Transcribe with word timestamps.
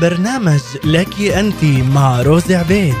برنامج 0.00 0.60
لك 0.84 1.20
أنت 1.20 1.64
مع 1.64 2.22
روز 2.22 2.52
عبيد. 2.52 2.94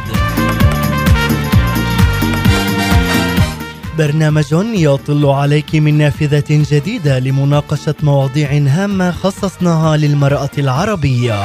برنامج 3.98 4.44
يطل 4.74 5.26
عليك 5.26 5.74
من 5.74 5.98
نافذة 5.98 6.44
جديدة 6.50 7.18
لمناقشة 7.18 7.94
مواضيع 8.02 8.50
هامة 8.52 9.10
خصصناها 9.10 9.96
للمرأة 9.96 10.50
العربية. 10.58 11.42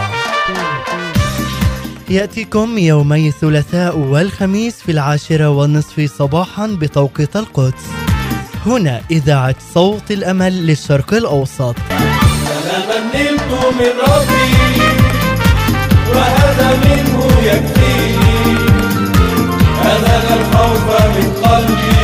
يأتيكم 2.10 2.78
يومي 2.78 3.28
الثلاثاء 3.28 3.98
والخميس 3.98 4.76
في 4.76 4.92
العاشرة 4.92 5.50
والنصف 5.50 6.12
صباحا 6.18 6.68
بتوقيت 6.68 7.36
القدس. 7.36 7.84
هنا 8.66 9.02
إذاعة 9.12 9.56
صوت 9.74 10.12
الأمل 10.12 10.68
للشرق 10.68 11.14
الأوسط. 11.14 11.76
نلت 13.14 13.52
من 13.80 13.94
ربي. 14.08 14.93
وهذا 16.16 16.70
منه 16.84 17.20
يكفيني 17.52 18.34
الخوف 20.40 20.88
من 21.16 21.28
قلبي. 21.44 22.04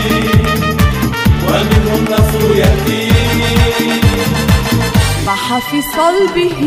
ومنه 1.47 1.91
النصر 1.99 2.41
يأتيني 2.55 3.99
ضحى 5.25 5.59
في 5.71 5.79
صلبه 5.97 6.59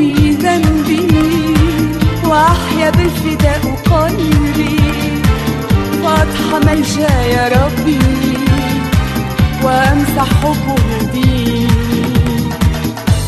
ذنبي 0.42 1.08
وأحيا 2.24 2.88
بالفداء 2.90 3.62
قلبي. 3.90 4.80
فاضحى 6.02 6.58
ملجا 6.66 7.14
يا 7.34 7.44
ربي 7.56 8.00
وأمسح 9.62 10.28
حبه 10.42 10.86
دي 11.12 11.68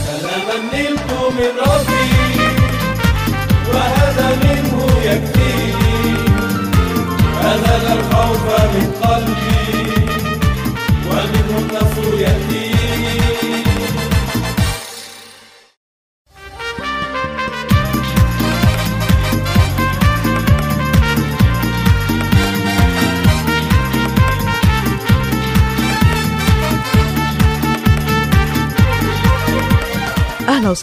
سلاما 0.07 0.57
نلت 0.73 1.11
من 1.37 1.53
ربي. 1.67 2.04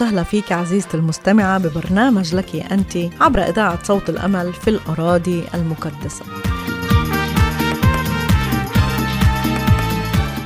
وسهلا 0.02 0.24
فيك 0.24 0.52
عزيزتي 0.52 0.98
المستمعة 0.98 1.58
ببرنامج 1.58 2.36
لك 2.36 2.56
أنت 2.56 2.98
عبر 3.22 3.40
إذاعة 3.40 3.84
صوت 3.84 4.10
الأمل 4.10 4.54
في 4.54 4.70
الأراضي 4.70 5.44
المقدسة. 5.54 6.26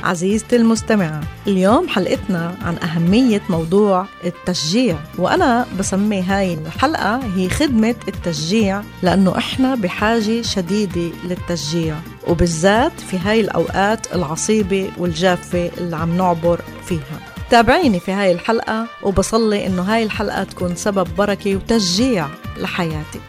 عزيزتي 0.04 0.56
المستمعة 0.56 1.20
اليوم 1.46 1.88
حلقتنا 1.88 2.54
عن 2.62 2.76
أهمية 2.76 3.42
موضوع 3.50 4.06
التشجيع 4.24 4.96
وأنا 5.18 5.66
بسمي 5.78 6.22
هاي 6.22 6.54
الحلقة 6.54 7.20
هي 7.36 7.48
خدمة 7.48 7.94
التشجيع 8.08 8.82
لأنه 9.02 9.38
إحنا 9.38 9.74
بحاجة 9.74 10.42
شديدة 10.42 11.10
للتشجيع 11.24 11.96
وبالذات 12.26 13.00
في 13.00 13.18
هاي 13.18 13.40
الأوقات 13.40 14.14
العصيبة 14.14 14.90
والجافة 14.98 15.70
اللي 15.78 15.96
عم 15.96 16.16
نعبر 16.16 16.60
فيها. 16.86 17.25
تابعيني 17.50 18.00
في 18.00 18.12
هاي 18.12 18.32
الحلقة 18.32 18.86
وبصلي 19.02 19.66
إنه 19.66 19.82
هاي 19.82 20.02
الحلقة 20.02 20.44
تكون 20.44 20.76
سبب 20.76 21.08
بركة 21.18 21.56
وتشجيع 21.56 22.26
لحياتك 22.56 23.20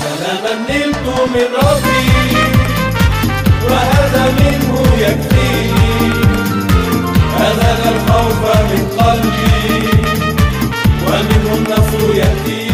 سلاما 0.00 0.54
نلت 0.70 0.96
من 1.34 1.46
ربي 1.62 2.08
وهذا 3.70 4.30
منه 4.32 4.80
يكفيني 4.98 6.12
أذهل 7.36 7.94
الخوف 7.94 8.42
من 8.72 8.88
قلبي 8.98 9.88
ومنه 11.06 11.54
النصر 11.56 12.14
يأتيني 12.14 12.72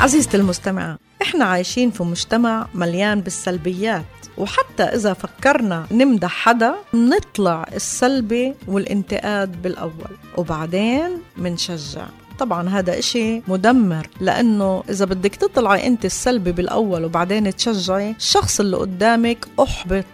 عزيزتي 0.00 0.36
المستمعة 0.36 0.98
إحنا 1.22 1.44
عايشين 1.44 1.90
في 1.90 2.02
مجتمع 2.02 2.66
مليان 2.74 3.20
بالسلبيات. 3.20 4.04
وحتى 4.38 4.82
إذا 4.82 5.12
فكرنا 5.12 5.86
نمدح 5.90 6.30
حدا 6.30 6.74
نطلع 6.94 7.66
السلبي 7.74 8.54
والانتقاد 8.68 9.62
بالأول 9.62 10.12
وبعدين 10.36 11.10
منشجع. 11.36 12.06
طبعا 12.38 12.68
هذا 12.68 12.98
إشي 12.98 13.42
مدمر 13.48 14.08
لأنه 14.20 14.84
إذا 14.90 15.04
بدك 15.04 15.36
تطلعي 15.36 15.86
أنت 15.86 16.04
السلبي 16.04 16.52
بالأول 16.52 17.04
وبعدين 17.04 17.56
تشجعي 17.56 18.10
الشخص 18.10 18.60
اللي 18.60 18.76
قدامك 18.76 19.46
أحبط. 19.60 20.04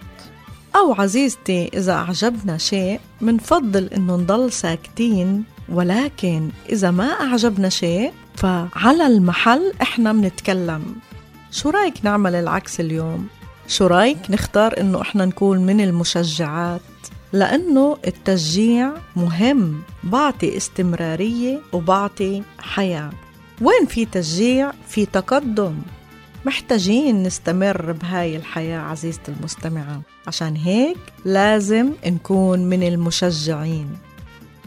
أو 0.77 0.93
عزيزتي 0.93 1.71
إذا 1.75 1.93
أعجبنا 1.93 2.59
شيء 2.59 3.00
منفضل 3.21 3.84
إنه 3.84 4.16
نضل 4.16 4.53
ساكتين. 4.53 5.44
ولكن 5.69 6.50
إذا 6.72 6.91
ما 6.91 7.04
أعجبنا 7.04 7.69
شيء 7.69 8.12
فعلى 8.37 9.06
المحل 9.06 9.72
إحنا 9.83 10.12
منتكلم. 10.12 10.84
شو 11.50 11.71
رأيك 11.71 11.94
نعمل 12.03 12.34
العكس 12.34 12.81
اليوم؟ 12.81 13.28
شو 13.69 13.87
رأيك 13.87 14.31
نختار 14.31 14.81
إنه 14.81 15.00
إحنا 15.00 15.25
نكون 15.25 15.59
من 15.66 15.81
المشجعات؟ 15.81 16.81
لأنه 17.32 17.97
التشجيع 18.06 18.93
مهم 19.16 19.82
بعطي 20.04 20.56
استمرارية 20.56 21.60
وبعطي 21.72 22.43
حياة. 22.59 23.10
وين 23.60 23.87
في 23.88 24.04
تشجيع؟ 24.04 24.72
في 24.88 25.06
تقدم. 25.06 25.75
محتاجين 26.44 27.22
نستمر 27.22 27.93
بهاي 27.93 28.37
الحياة 28.37 28.81
عزيزتي 28.81 29.32
المستمعة. 29.32 30.00
عشان 30.27 30.56
هيك 30.56 30.98
لازم 31.25 31.93
نكون 32.06 32.65
من 32.65 32.83
المشجعين. 32.83 33.88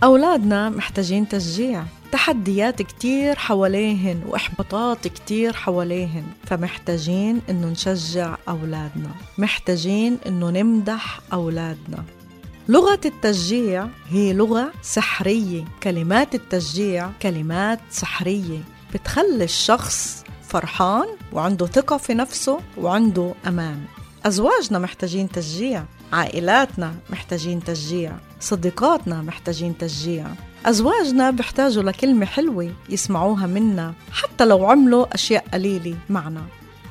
أولادنا 0.04 0.70
محتاجين 0.70 1.28
تشجيع. 1.28 1.84
تحديات 2.12 2.81
كتير 2.81 3.36
حواليهن 3.36 4.22
وإحباطات 4.28 5.08
كتير 5.08 5.53
حواليهن 5.53 6.24
فمحتاجين 6.46 7.42
إنه 7.50 7.68
نشجع 7.68 8.36
أولادنا. 8.50 9.12
محتاجين 9.38 10.18
إنه 10.28 10.50
نمدح 10.50 11.19
أولادنا. 11.34 12.03
لغة 12.69 13.00
التشجيع 13.06 13.88
هي 14.09 14.34
لغة 14.34 14.72
سحرية. 14.81 15.66
كلمات 15.84 16.36
التشجيع 16.36 17.09
كلمات 17.22 17.80
سحرية. 17.92 18.59
بتخلي 18.94 19.44
الشخص 19.44 20.24
فرحان 20.48 21.08
وعنده 21.34 21.66
ثقة 21.66 21.98
في 21.98 22.14
نفسه 22.14 22.59
وعنده 22.78 23.34
أمان. 23.48 23.86
أزواجنا 24.25 24.80
محتاجين 24.80 25.30
تشجيع. 25.30 25.84
عائلاتنا 26.14 26.96
محتاجين 27.09 27.64
تشجيع. 27.64 28.12
صديقاتنا 28.40 29.22
محتاجين 29.22 29.78
تشجيع. 29.78 30.28
أزواجنا 30.66 31.31
بيحتاجوا 31.31 31.84
لكلمة 31.84 32.25
حلوة 32.25 32.74
يسمعوها 32.90 33.47
منا 33.47 33.94
حتى 34.12 34.46
لو 34.46 34.66
عملوا 34.66 35.14
أشياء 35.14 35.46
قليلة 35.53 35.96
معنا. 36.09 36.42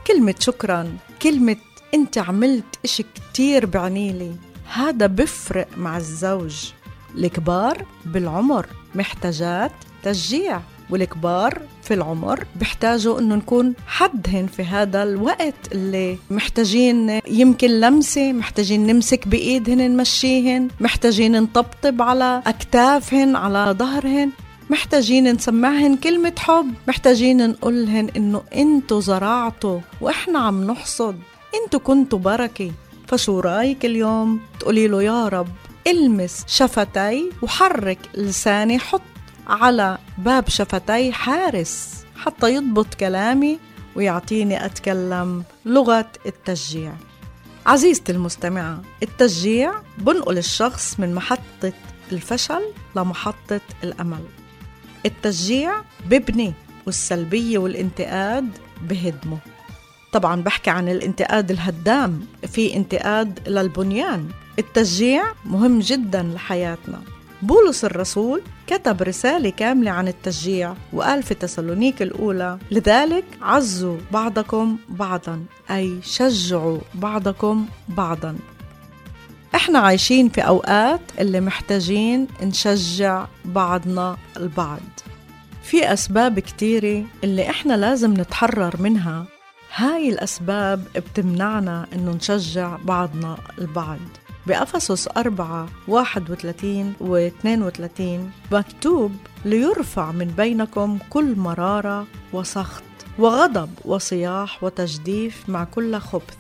كلمة 0.06 0.34
شكرا 0.40 0.96
كلمة 1.22 1.56
أنت 1.94 2.18
عملت 2.18 2.78
إشي 2.84 3.04
كتير 3.14 3.66
بعنيلي 3.66 4.34
هذا 4.72 5.06
بفرق 5.06 5.68
مع 5.76 5.96
الزوج. 5.96 6.70
الكبار 7.14 7.86
بالعمر 8.04 8.66
محتاجات 8.94 9.72
تشجيع. 10.02 10.60
والكبار 10.91 11.62
في 11.82 11.94
العمر 11.94 12.44
بيحتاجوا 12.56 13.19
إنه 13.19 13.34
نكون 13.34 13.75
حدهن 13.87 14.47
في 14.47 14.62
هذا 14.62 15.03
الوقت 15.03 15.72
اللي 15.72 16.19
محتاجين 16.31 17.21
يمكن 17.28 17.81
لمسة 17.81 18.32
محتاجين 18.32 18.87
نمسك 18.87 19.28
بإيدهن 19.28 19.91
نمشيهن 19.91 20.69
محتاجين 20.81 21.43
نطبطب 21.43 22.02
على 22.02 22.43
أكتافهن 22.46 23.37
على 23.37 23.75
ظهرهن 23.79 24.31
محتاجين 24.70 25.32
نسمعهن 25.32 25.96
كلمة 25.96 26.32
حب 26.38 26.75
محتاجين 26.88 27.50
نقولهن 27.50 28.08
إنه 28.17 28.43
أنتوا 28.55 29.00
زرعتوا 29.00 29.81
وإحنا 30.00 30.38
عم 30.38 30.64
نحصد 30.70 31.17
أنتوا 31.64 31.81
كنتوا 31.81 32.19
بركة. 32.19 32.70
فشو 33.06 33.41
رأيك 33.41 33.84
اليوم؟ 33.84 34.41
تقولي 34.61 34.88
له 34.88 35.02
يا 35.02 35.29
رب 35.29 35.49
المس 35.87 36.44
شفتي 36.46 37.31
وحرك 37.43 37.99
لساني 38.14 38.79
حط 38.79 39.00
على 39.48 39.98
باب 40.18 40.48
شفتي 40.48 41.12
حارس 41.12 42.04
حتى 42.16 42.54
يضبط 42.54 42.94
كلامي 42.94 43.58
ويعطيني 43.96 44.64
أتكلم 44.64 45.42
لغة 45.64 46.06
التشجيع. 46.26 46.92
عزيزتي 47.66 48.12
المستمعة 48.12 48.82
التشجيع 49.02 49.72
بنقل 49.98 50.38
الشخص 50.38 51.00
من 51.00 51.14
محطة 51.14 51.72
الفشل 52.12 52.62
لمحطة 52.96 53.60
الأمل. 53.84 54.24
التشجيع 55.06 55.72
ببني 56.06 56.52
والسلبية 56.86 57.58
والانتقاد 57.58 58.48
بهدمه. 58.82 59.38
طبعا 60.12 60.42
بحكي 60.42 60.70
عن 60.70 60.88
الانتقاد 60.88 61.50
الهدام 61.50 62.26
في 62.46 62.76
انتقاد 62.76 63.48
للبنيان. 63.48 64.28
التشجيع 64.58 65.24
مهم 65.44 65.78
جدا 65.78 66.22
لحياتنا. 66.22 67.02
بولس 67.42 67.84
الرسول 67.84 68.42
كتب 68.69 69.03
رسالة 69.03 69.50
كاملة 69.50 69.91
عن 69.91 70.09
التشجيع 70.09 70.75
وقال 70.93 71.23
في 71.23 71.35
تسالونيك 71.35 72.03
الأولى. 72.03 72.59
لذلك 72.70 73.25
عزوا 73.43 73.97
بعضكم 74.12 74.76
بعضا 74.88 75.44
أي 75.70 75.99
شجعوا 76.03 76.79
بعضكم 76.94 77.67
بعضا. 77.88 78.37
إحنا 79.55 79.79
عايشين 79.79 80.29
في 80.29 80.41
أوقات 80.41 81.00
اللي 81.19 81.41
محتاجين 81.41 82.26
نشجع 82.43 83.26
بعضنا 83.44 84.17
البعض. 84.37 84.81
في 85.62 85.93
أسباب 85.93 86.38
كتيرة 86.38 87.05
اللي 87.25 87.50
إحنا 87.50 87.76
لازم 87.76 88.15
نتحرر 88.15 88.82
منها. 88.82 89.25
هاي 89.75 90.09
الأسباب 90.09 90.85
بتمنعنا 90.97 91.87
إنه 91.93 92.11
نشجع 92.11 92.76
بعضنا 92.85 93.37
البعض. 93.59 93.99
بأفسس 94.48 95.08
4 95.16 95.68
31 95.88 96.94
و 97.00 97.16
32 97.16 98.30
مكتوب 98.52 99.12
ليرفع 99.44 100.12
من 100.12 100.26
بينكم 100.26 100.98
كل 101.10 101.36
مرارة 101.36 102.06
وسخط 102.32 102.82
وغضب 103.18 103.70
وصياح 103.84 104.64
وتجديف 104.64 105.48
مع 105.48 105.64
كل 105.64 105.98
خبث. 105.98 106.36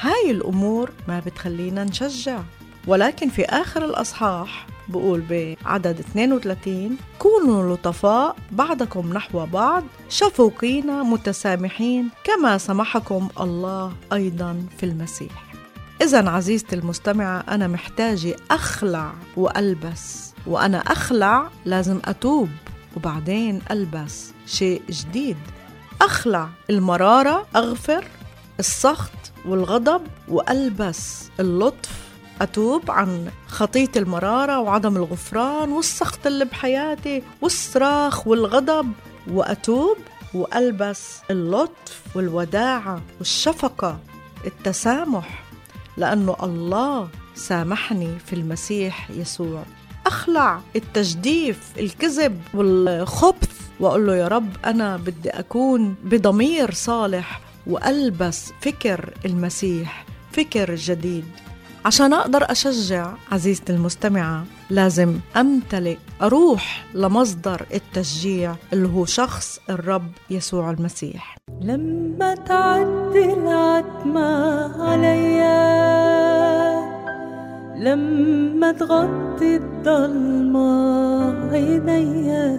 هاي 0.00 0.30
الأمور 0.30 0.90
ما 1.08 1.20
بتخلينا 1.26 1.84
نشجع. 1.84 2.40
ولكن 2.86 3.28
في 3.28 3.44
آخر 3.44 3.84
الأصحاح 3.84 4.66
بقول 4.88 5.20
بعدد 5.30 5.98
32 5.98 6.96
كونوا 7.18 7.74
لطفاء 7.74 8.36
بعضكم 8.52 9.12
نحو 9.12 9.46
بعض 9.46 9.84
شفوقين 10.08 11.02
متسامحين 11.02 12.08
كما 12.24 12.58
سمحكم 12.58 13.28
الله 13.40 13.92
أيضا 14.12 14.66
في 14.78 14.86
المسيح. 14.86 15.57
إذا 16.08 16.30
عزيزتي 16.30 16.76
المستمعة 16.76 17.44
أنا 17.48 17.68
محتاجة 17.68 18.36
أخلع 18.50 19.12
وألبس. 19.36 20.32
وأنا 20.46 20.78
أخلع 20.78 21.50
لازم 21.64 22.00
أتوب 22.04 22.48
وبعدين 22.96 23.60
ألبس 23.70 24.30
شيء 24.46 24.82
جديد. 24.90 25.36
أخلع 26.02 26.48
المرارة 26.70 27.46
أغفر 27.56 28.04
السخط 28.60 29.10
والغضب 29.44 30.02
وألبس 30.28 31.28
اللطف. 31.40 31.90
أتوب 32.40 32.90
عن 32.90 33.30
خطية 33.48 33.90
المرارة 33.96 34.60
وعدم 34.60 34.96
الغفران 34.96 35.72
والسخط 35.72 36.26
اللي 36.26 36.44
بحياتي 36.44 37.22
والصراخ 37.40 38.26
والغضب. 38.26 38.92
وأتوب 39.30 39.96
وألبس 40.34 41.18
اللطف 41.30 42.02
والوداعة 42.14 43.02
والشفقة 43.18 43.98
التسامح. 44.46 45.47
لأنه 45.98 46.36
الله 46.42 47.08
سامحني 47.34 48.18
في 48.26 48.32
المسيح 48.32 49.10
يسوع. 49.10 49.62
أخلع 50.06 50.60
التجديف 50.76 51.58
الكذب 51.78 52.40
والخبث 52.54 53.60
وأقول 53.80 54.06
له 54.06 54.16
يا 54.16 54.28
رب 54.28 54.48
أنا 54.64 54.96
بدي 54.96 55.30
أكون 55.30 55.94
بضمير 56.04 56.72
صالح 56.72 57.40
وألبس 57.66 58.52
فكر 58.60 59.14
المسيح 59.24 60.04
فكر 60.32 60.74
جديد. 60.74 61.24
عشان 61.84 62.12
أقدر 62.12 62.50
أشجع 62.50 63.14
عزيزتي 63.32 63.72
المستمعة 63.72 64.44
لازم 64.70 65.14
أمتلئ 65.36 65.96
أروح 66.22 66.84
لمصدر 66.94 67.66
التشجيع 67.74 68.54
اللي 68.72 68.88
هو 68.88 69.04
شخص 69.04 69.60
الرب 69.70 70.10
يسوع 70.30 70.70
المسيح. 70.70 71.36
لما 71.60 72.34
تعدي 72.34 73.32
العتمة 73.32 74.28
عليا 74.82 75.88
لما 77.76 78.72
تغطي 78.72 79.56
الضلمة 79.56 80.68
عينيا 81.52 82.58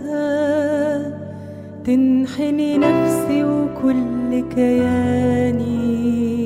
تنحني 1.86 2.78
نفسي 2.78 3.44
وكل 3.44 4.50
كياني. 4.56 6.39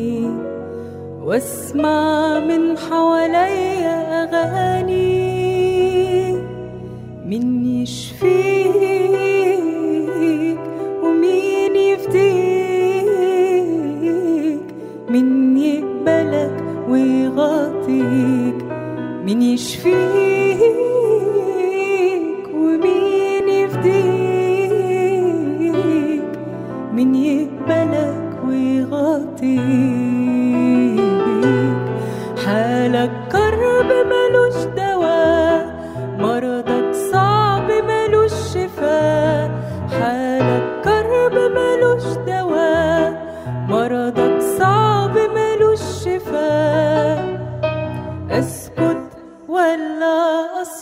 واسمع 1.34 2.40
من 2.40 2.78
حواليا 2.78 4.24
أغاني 4.24 5.14
من 7.26 7.66
يشفيك 7.66 8.34
ومين 11.04 11.76
يفديك 11.76 13.06
من 15.10 15.58
يقبلك 15.58 16.64
ويغطيك 16.90 18.60
من 19.26 19.42
يشفيك. 19.42 20.93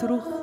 اصرخ 0.01 0.40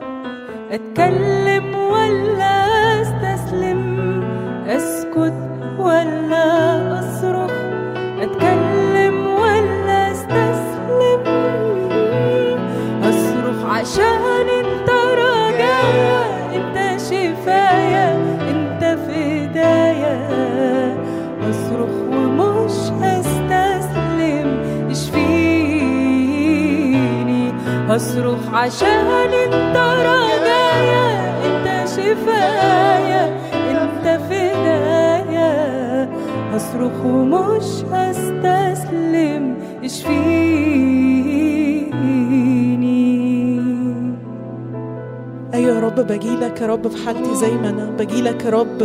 بجيلك 46.58 46.70
يا 46.70 46.74
رب 46.74 46.88
في 46.88 47.06
حالتي 47.06 47.34
زي 47.34 47.50
ما 47.50 47.68
أنا. 47.68 47.84
بجيلك 47.98 48.44
يا 48.44 48.50
رب 48.50 48.78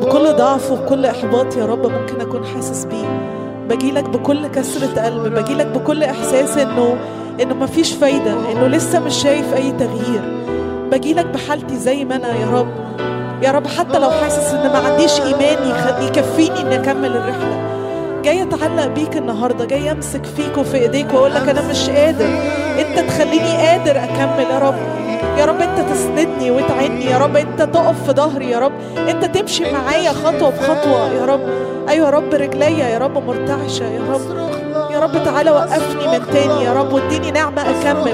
بكل 0.00 0.32
ضعف 0.32 0.70
وبكل 0.70 1.06
إحباط 1.06 1.56
يا 1.56 1.66
رب 1.66 1.86
ممكن 1.86 2.20
أكون 2.20 2.44
حاسس 2.44 2.84
بيه. 2.84 3.06
بجيلك 3.68 4.04
بكل 4.08 4.46
كسرة 4.46 5.02
قلب 5.04 5.34
بجيلك 5.34 5.66
بكل 5.66 6.02
إحساس 6.02 6.58
إنه 6.58 6.96
إنه 7.42 7.54
مفيش 7.54 7.92
فايدة 7.92 8.32
إنه 8.52 8.66
لسه 8.66 9.00
مش 9.00 9.14
شايف 9.22 9.54
أي 9.54 9.72
تغيير. 9.72 10.22
بجيلك 10.92 11.26
بحالتي 11.26 11.76
زي 11.76 12.04
ما 12.04 12.16
أنا 12.16 12.36
يا 12.36 12.46
رب. 12.50 12.68
يا 13.42 13.50
رب 13.50 13.66
حتى 13.66 13.98
لو 13.98 14.10
حاسس 14.10 14.54
إن 14.54 14.72
ما 14.72 14.78
عنديش 14.78 15.20
إيمان 15.20 15.70
يخ- 15.70 16.02
يكفيني 16.02 16.60
إني 16.60 16.74
أكمل 16.76 17.16
الرحلة. 17.16 17.60
جاي 18.24 18.42
أتعلق 18.42 18.86
بيك 18.86 19.16
النهارده 19.16 19.64
جاي 19.64 19.90
أمسك 19.92 20.24
فيك 20.24 20.58
وفي 20.58 20.76
إيديك 20.76 21.14
وأقول 21.14 21.34
لك 21.34 21.48
أنا 21.48 21.68
مش 21.70 21.90
قادر. 21.90 22.26
أنت 22.78 23.08
تخليني 23.08 23.56
قادر 23.66 23.96
أكمل 24.04 24.44
يا 24.50 24.58
رب. 24.58 25.03
يا 25.38 25.44
رب 25.44 25.60
انت 25.60 25.90
تسندني 25.90 26.50
وتعني 26.50 27.04
يا 27.04 27.18
رب 27.18 27.36
انت 27.36 27.62
تقف 27.62 28.04
في 28.06 28.12
ظهري 28.12 28.50
يا 28.50 28.58
رب 28.58 28.72
انت 29.08 29.24
تمشي 29.24 29.72
معايا 29.72 30.12
خطوة 30.12 30.50
بخطوه 30.50 31.08
يا 31.20 31.24
رب. 31.24 31.40
أيوه 31.88 32.06
يا 32.06 32.10
رب 32.10 32.34
رجليا 32.34 32.88
يا 32.88 32.98
رب 32.98 33.26
مرتعشة 33.26 33.84
يا 33.84 34.02
رب. 34.12 34.54
يا 34.92 34.98
رب 35.00 35.24
تعالى 35.24 35.50
وقفني 35.50 36.18
من 36.18 36.26
تاني 36.32 36.64
يا 36.64 36.72
رب 36.72 36.92
واديني 36.92 37.30
نعمة 37.30 37.62
أكمل. 37.62 38.12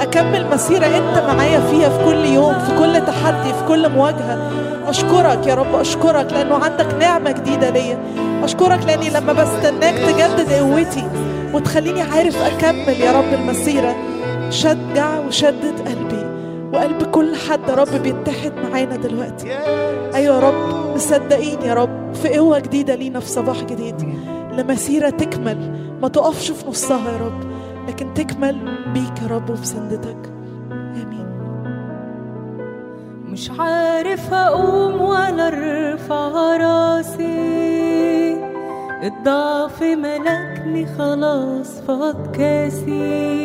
أكمل 0.00 0.46
مسيرة 0.52 0.86
أنت 0.86 1.24
معايا 1.28 1.60
فيها 1.60 1.88
في 1.88 2.04
كل 2.04 2.24
يوم 2.24 2.58
في 2.58 2.78
كل 2.78 3.06
تحدي 3.06 3.52
في 3.52 3.64
كل 3.68 3.88
مواجهة. 3.88 4.50
أشكرك 4.88 5.46
يا 5.46 5.54
رب 5.54 5.74
أشكرك 5.74 6.32
لأنه 6.32 6.54
عندك 6.64 6.94
نعمة 7.00 7.30
جديدة 7.30 7.70
ليا. 7.70 7.98
أشكرك 8.44 8.80
لأني 8.86 9.10
لما 9.10 9.32
بستناك 9.32 9.94
تجدد 9.94 10.52
قوتي 10.52 11.08
وتخليني 11.52 12.02
عارف 12.02 12.36
أكمل 12.42 13.00
يا 13.00 13.12
رب 13.12 13.32
المسيرة. 13.32 13.96
شجع 14.50 15.18
وشدد 15.28 15.88
قلبي. 15.88 16.11
وقلب 16.72 17.02
كل 17.02 17.36
حد 17.36 17.68
يا 17.68 17.74
رب 17.74 18.02
بيتحد 18.02 18.52
معانا 18.56 18.96
دلوقتي. 18.96 19.52
أيوه 20.14 20.34
يا 20.34 20.40
رب 20.40 20.94
مصدقين 20.94 21.62
يا 21.62 21.74
رب 21.74 22.14
في 22.14 22.28
قوة 22.38 22.58
جديدة 22.58 22.94
لينا 22.94 23.20
في 23.20 23.28
صباح 23.28 23.64
جديد. 23.64 24.14
لمسيرة 24.52 25.10
تكمل 25.10 25.78
ما 26.02 26.08
تقفش 26.08 26.50
في 26.50 26.68
نصها 26.68 27.12
يا 27.12 27.16
رب 27.16 27.40
لكن 27.88 28.14
تكمل 28.14 28.56
بيك 28.94 29.22
يا 29.22 29.26
رب 29.36 29.50
وبسندتك 29.50 30.32
آمين. 30.72 31.26
مش 33.24 33.50
عارف 33.58 34.34
أقوم 34.34 35.02
ولا 35.02 35.48
أرفع 35.48 36.56
راسي. 36.56 37.72
الضعف 39.02 39.82
ملكني 39.82 40.86
خلاص 40.98 41.80
فاض 41.80 42.36
كاسي. 42.36 43.41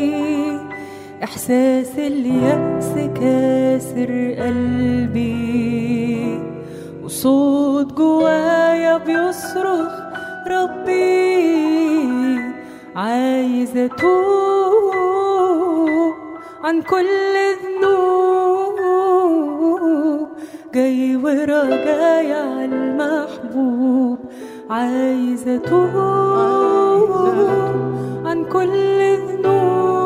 احساس 1.28 1.92
اليأس 1.98 2.94
كاسر 3.20 4.12
قلبي. 4.40 6.40
وصوت 7.04 7.94
جوايا 7.94 8.98
بيصرخ 8.98 9.92
ربي 10.48 12.40
عايزة 12.96 13.86
أتوب 13.86 14.14
عن 16.64 16.82
كل 16.82 17.36
ذنوب. 17.64 18.78
جاي 20.74 21.16
ورجاي 21.16 22.34
على 22.34 22.66
المحبوب 22.66 24.18
عايزة 24.70 25.56
أتوب. 25.56 27.10
عن 28.26 28.46
كل 28.46 29.00
ذنوب. 29.28 29.97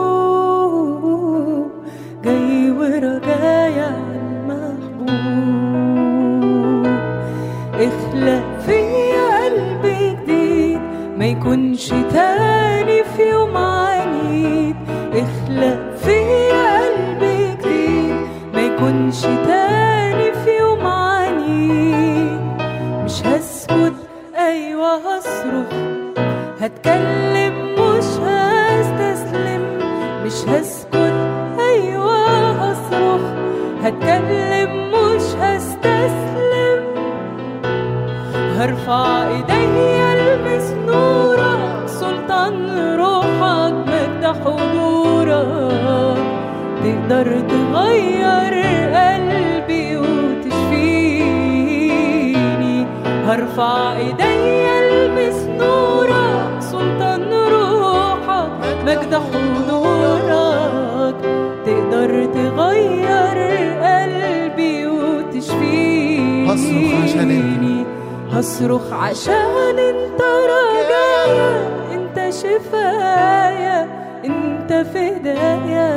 يكونش 11.42 11.88
تاني 11.90 13.04
في 13.04 13.30
يوم 13.32 13.58
عنيد 13.58 14.76
اخلق 15.14 15.96
فيا 15.98 16.80
قلب 16.80 17.20
جديد 17.24 18.16
ما 18.54 18.62
يكونش 18.62 19.22
تاني 19.22 20.32
في 20.46 20.58
يوم 20.60 20.86
عنيد 20.88 22.42
مش 23.06 23.22
هسكت 23.26 23.94
أيوه 24.38 24.96
هصرخ. 24.96 25.74
هتكلم 26.62 27.56
مش 27.74 28.06
هستسلم. 28.06 29.64
مش 30.26 30.34
هسكت 30.50 31.14
أيوه 31.60 32.52
هصرخ. 32.52 33.22
هتكلم 33.84 34.92
مش 34.94 35.22
هستسلم. 35.42 36.82
هرفع 38.58 39.28
ايديا 39.28 40.14
البس 40.14 40.72
نورك 40.72 41.31
سلطان 42.00 42.56
روحك 43.00 43.74
مجد 43.88 44.24
حضورك 44.42 46.20
تقدر 46.84 47.28
تغير 47.50 48.54
قلبي 48.96 49.88
وتشفيني. 49.98 51.18
هرفع 53.28 53.76
ايديا 53.98 54.80
ألبس 54.80 55.40
نورك. 55.60 56.50
سلطان 56.60 57.32
روحك 57.34 58.52
مجد 58.86 59.14
حضورك. 59.28 61.16
تقدر 61.66 62.12
تغير 62.26 63.38
قلبي 63.84 64.76
وتشفيني. 64.88 66.48
هصرخ 66.52 66.92
عشان 67.04 67.30
انت. 67.32 67.62
هصرخ 68.32 68.94
عشان 68.94 69.78
انت 69.80 70.22
رجايا 70.52 71.81
أنت 72.12 72.34
شفايا 72.34 73.88
أنت 74.26 74.74
فدايا. 74.94 75.92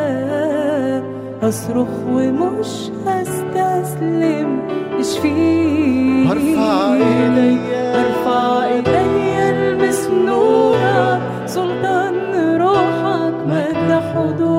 هصرخ 1.42 1.88
ومش 2.08 2.90
هستسلم 3.06 4.60
اشفيني 5.00 6.28
هرفع 6.28 6.94
إيديا. 6.94 8.00
هرفع 8.00 8.64
ايديا 8.64 9.50
ألبس 9.50 10.08
نورك 10.10 11.20
سلطان 11.46 12.14
روحك 12.60 13.34
مجد. 13.46 13.90
حضورك. 14.14 14.54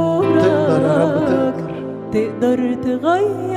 تقدر 2.13 2.73
تغير 2.83 3.54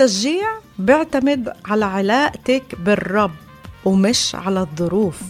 التشجيع 0.00 0.46
بيعتمد 0.78 1.52
على 1.64 1.84
علاقتك 1.84 2.62
بالرب 2.78 3.30
ومش 3.84 4.34
على 4.34 4.60
الظروف. 4.60 5.20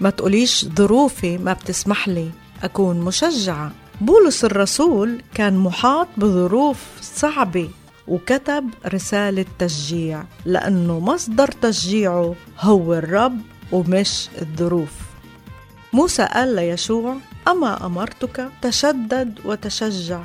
ما 0.00 0.10
تقوليش 0.10 0.64
ظروفي 0.64 1.38
ما 1.38 1.52
بتسمح 1.52 2.08
لي 2.08 2.30
أكون 2.62 3.00
مشجعة. 3.00 3.72
بولس 4.00 4.44
الرسول 4.44 5.22
كان 5.34 5.58
محاط 5.58 6.08
بظروف 6.16 6.78
صعبة 7.00 7.70
وكتب 8.08 8.70
رسالة 8.86 9.44
تشجيع 9.58 10.24
لأنه 10.44 10.98
مصدر 11.00 11.48
تشجيعه 11.48 12.34
هو 12.60 12.94
الرب 12.94 13.38
ومش 13.72 14.28
الظروف. 14.42 14.92
موسى 15.92 16.28
قال 16.34 16.56
ليشوع 16.56 17.16
أما 17.48 17.86
أمرتك 17.86 18.48
تشدد 18.62 19.38
وتشجع. 19.44 20.22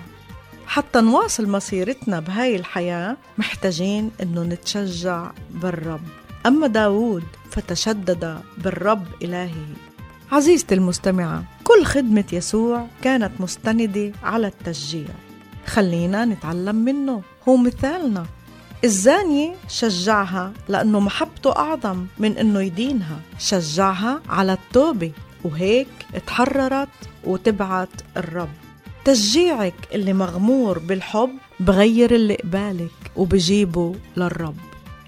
حتى 0.72 1.01
نواصل 1.01 1.50
مسيرتنا 1.50 2.20
بهاي 2.20 2.56
الحياة 2.56 3.18
محتاجين 3.38 4.12
إنه 4.22 4.44
نتشجع 4.44 5.32
بالرب. 5.50 6.01
أما 6.46 6.68
داود 6.68 7.24
فتشدد 7.51 8.40
بالرب 8.58 9.06
إلهه 9.22 9.66
عزيزتي 10.32 10.75
المستمعة 10.75 11.44
كل 11.63 11.86
خدمة 11.86 12.24
يسوع 12.34 12.88
كانت 13.01 13.32
مستندة 13.40 14.12
على 14.24 14.48
التشجيع. 14.48 15.08
خلينا 15.66 16.25
نتعلم 16.25 16.75
منه. 16.75 17.22
هو 17.48 17.58
مثالنا. 17.58 18.25
الزانية 18.84 19.56
شجعها 19.68 20.54
لأنه 20.70 21.00
محبته 21.00 21.56
أعظم 21.56 22.06
من 22.20 22.38
أنه 22.38 22.62
يدينها. 22.62 23.20
شجعها 23.40 24.22
على 24.30 24.54
التوبة 24.54 25.12
وهيك 25.44 25.88
اتحررت 26.16 26.90
وتبعت 27.24 27.90
الرب. 28.18 28.50
تشجيعك 29.05 29.74
اللي 29.93 30.13
مغمور 30.13 30.79
بالحب 30.79 31.29
بغير 31.60 32.15
اللي 32.15 32.36
قبالك 32.36 32.91
وبجيبه 33.15 33.96
للرب. 34.17 34.55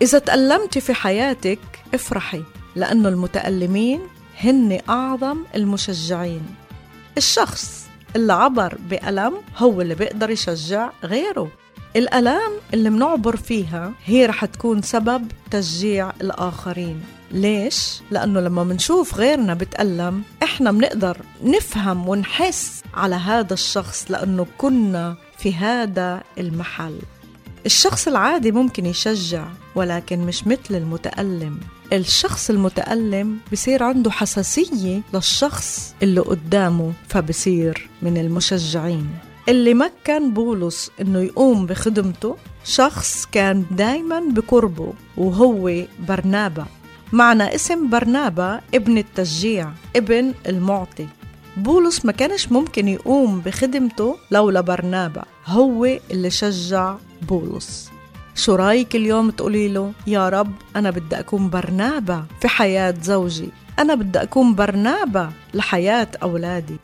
إذا 0.02 0.20
تألمتي 0.20 0.82
في 0.82 0.94
حياتك 0.94 1.60
افرحي 1.94 2.44
لأنه 2.76 3.10
المتألمين 3.10 4.00
هن 4.40 4.80
أعظم 4.90 5.38
المشجعين. 5.56 6.42
الشخص 7.18 7.88
اللي 8.16 8.34
عبر 8.34 8.78
بألم 8.90 9.34
هو 9.58 9.82
اللي 9.82 9.96
بيقدر 9.96 10.30
يشجع 10.30 10.90
غيره. 11.04 11.52
الألام 11.96 12.52
اللي 12.74 12.90
منعبر 12.90 13.36
فيها 13.36 13.94
هي 14.06 14.26
رح 14.26 14.46
تكون 14.46 14.82
سبب 14.82 15.32
تشجيع 15.52 16.12
الآخرين. 16.22 17.04
ليش؟ 17.34 18.02
لأنه 18.12 18.40
لما 18.40 18.64
منشوف 18.64 19.16
غيرنا 19.16 19.54
بتألم 19.54 20.24
إحنا 20.44 20.72
منقدر 20.72 21.18
نفهم 21.44 22.10
ونحس 22.10 22.84
على 22.94 23.16
هذا 23.16 23.54
الشخص 23.54 24.12
لأنه 24.12 24.46
كنا 24.58 25.16
في 25.38 25.54
هذا 25.56 26.24
المحل. 26.38 27.00
الشخص 27.66 28.08
العادي 28.08 28.52
ممكن 28.52 28.86
يشجع 28.86 29.48
ولكن 29.76 30.20
مش 30.20 30.48
مثل 30.48 30.76
المتألم. 30.76 31.60
الشخص 31.94 32.50
المتألم 32.50 33.38
بصير 33.52 33.84
عنده 33.84 34.12
حساسية 34.12 35.02
للشخص 35.14 35.96
اللي 36.04 36.22
قدامه 36.22 36.94
فبصير 37.10 37.90
من 38.02 38.18
المشجعين. 38.18 39.10
اللي 39.50 39.74
مكن 39.74 40.34
بولس 40.34 40.92
إنه 41.02 41.20
يقوم 41.20 41.66
بخدمته 41.66 42.36
شخص 42.66 43.26
كان 43.32 43.66
دايما 43.72 44.22
بقربه 44.30 44.94
وهو 45.18 45.84
برنابا 46.08 46.66
معنى 47.14 47.56
اسم 47.56 47.90
برنابا 47.90 48.62
ابن 48.74 48.98
التشجيع 48.98 49.72
ابن 49.96 50.34
المعطي. 50.48 51.08
بولس 51.58 52.06
ما 52.06 52.12
كانش 52.12 52.52
ممكن 52.52 52.88
يقوم 52.88 53.40
بخدمته 53.40 54.18
لولا 54.32 54.62
برنابا 54.62 55.24
هو 55.46 55.86
اللي 55.86 56.30
شجع 56.30 56.96
بولس. 57.30 57.92
شو 58.36 58.56
رايك 58.56 58.96
اليوم 58.96 59.30
تقولي 59.30 59.68
له 59.68 59.92
يا 60.08 60.30
رب 60.30 60.52
أنا 60.76 60.92
بدي 60.92 61.20
أكون 61.20 61.50
برنابا 61.50 62.26
في 62.42 62.48
حياة 62.48 62.96
زوجي 63.02 63.50
أنا 63.80 63.96
بدي 63.96 64.22
أكون 64.22 64.56
برنابا 64.56 65.32
لحياة 65.54 66.08
أولادي. 66.24 66.76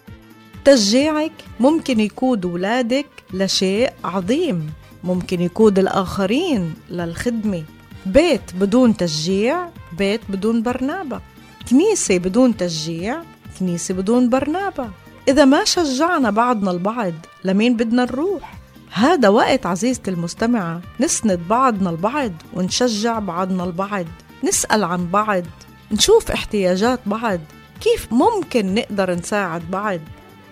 تشجيعك 0.65 1.31
ممكن 1.59 2.00
يقود 2.00 2.45
أولادك 2.45 3.07
لشيء 3.33 3.93
عظيم 4.03 4.69
ممكن 5.03 5.41
يقود 5.41 5.79
الآخرين 5.79 6.74
للخدمة. 6.89 7.63
بيت 8.06 8.56
بدون 8.56 8.98
تشجيع 8.98 9.70
بيت 9.98 10.22
بدون 10.29 10.62
برنابة. 10.62 11.22
كنيسة 11.70 12.18
بدون 12.18 12.58
تشجيع 12.58 13.22
كنيسة 13.60 13.94
بدون 13.94 14.29
برنابة. 14.29 14.89
إذا 15.27 15.46
ما 15.46 15.63
شجعنا 15.63 16.29
بعضنا 16.29 16.72
البعض 16.72 17.13
لمين 17.44 17.77
بدنا 17.77 18.06
نروح؟ 18.06 18.53
هذا 18.91 19.29
وقت 19.29 19.65
عزيزتي 19.65 20.12
المستمعة 20.12 20.82
نسند 21.00 21.39
بعضنا 21.50 21.89
البعض 21.89 22.32
ونشجع 22.53 23.20
بعضنا 23.20 23.63
البعض 23.63 24.06
نسأل 24.44 24.84
عن 24.84 25.08
بعض 25.08 25.44
نشوف 25.91 26.32
احتياجات 26.32 27.00
بعض 27.06 27.39
كيف 27.82 28.13
ممكن 28.13 28.75
نقدر 28.75 29.15
نساعد 29.15 29.72
بعض. 29.72 30.00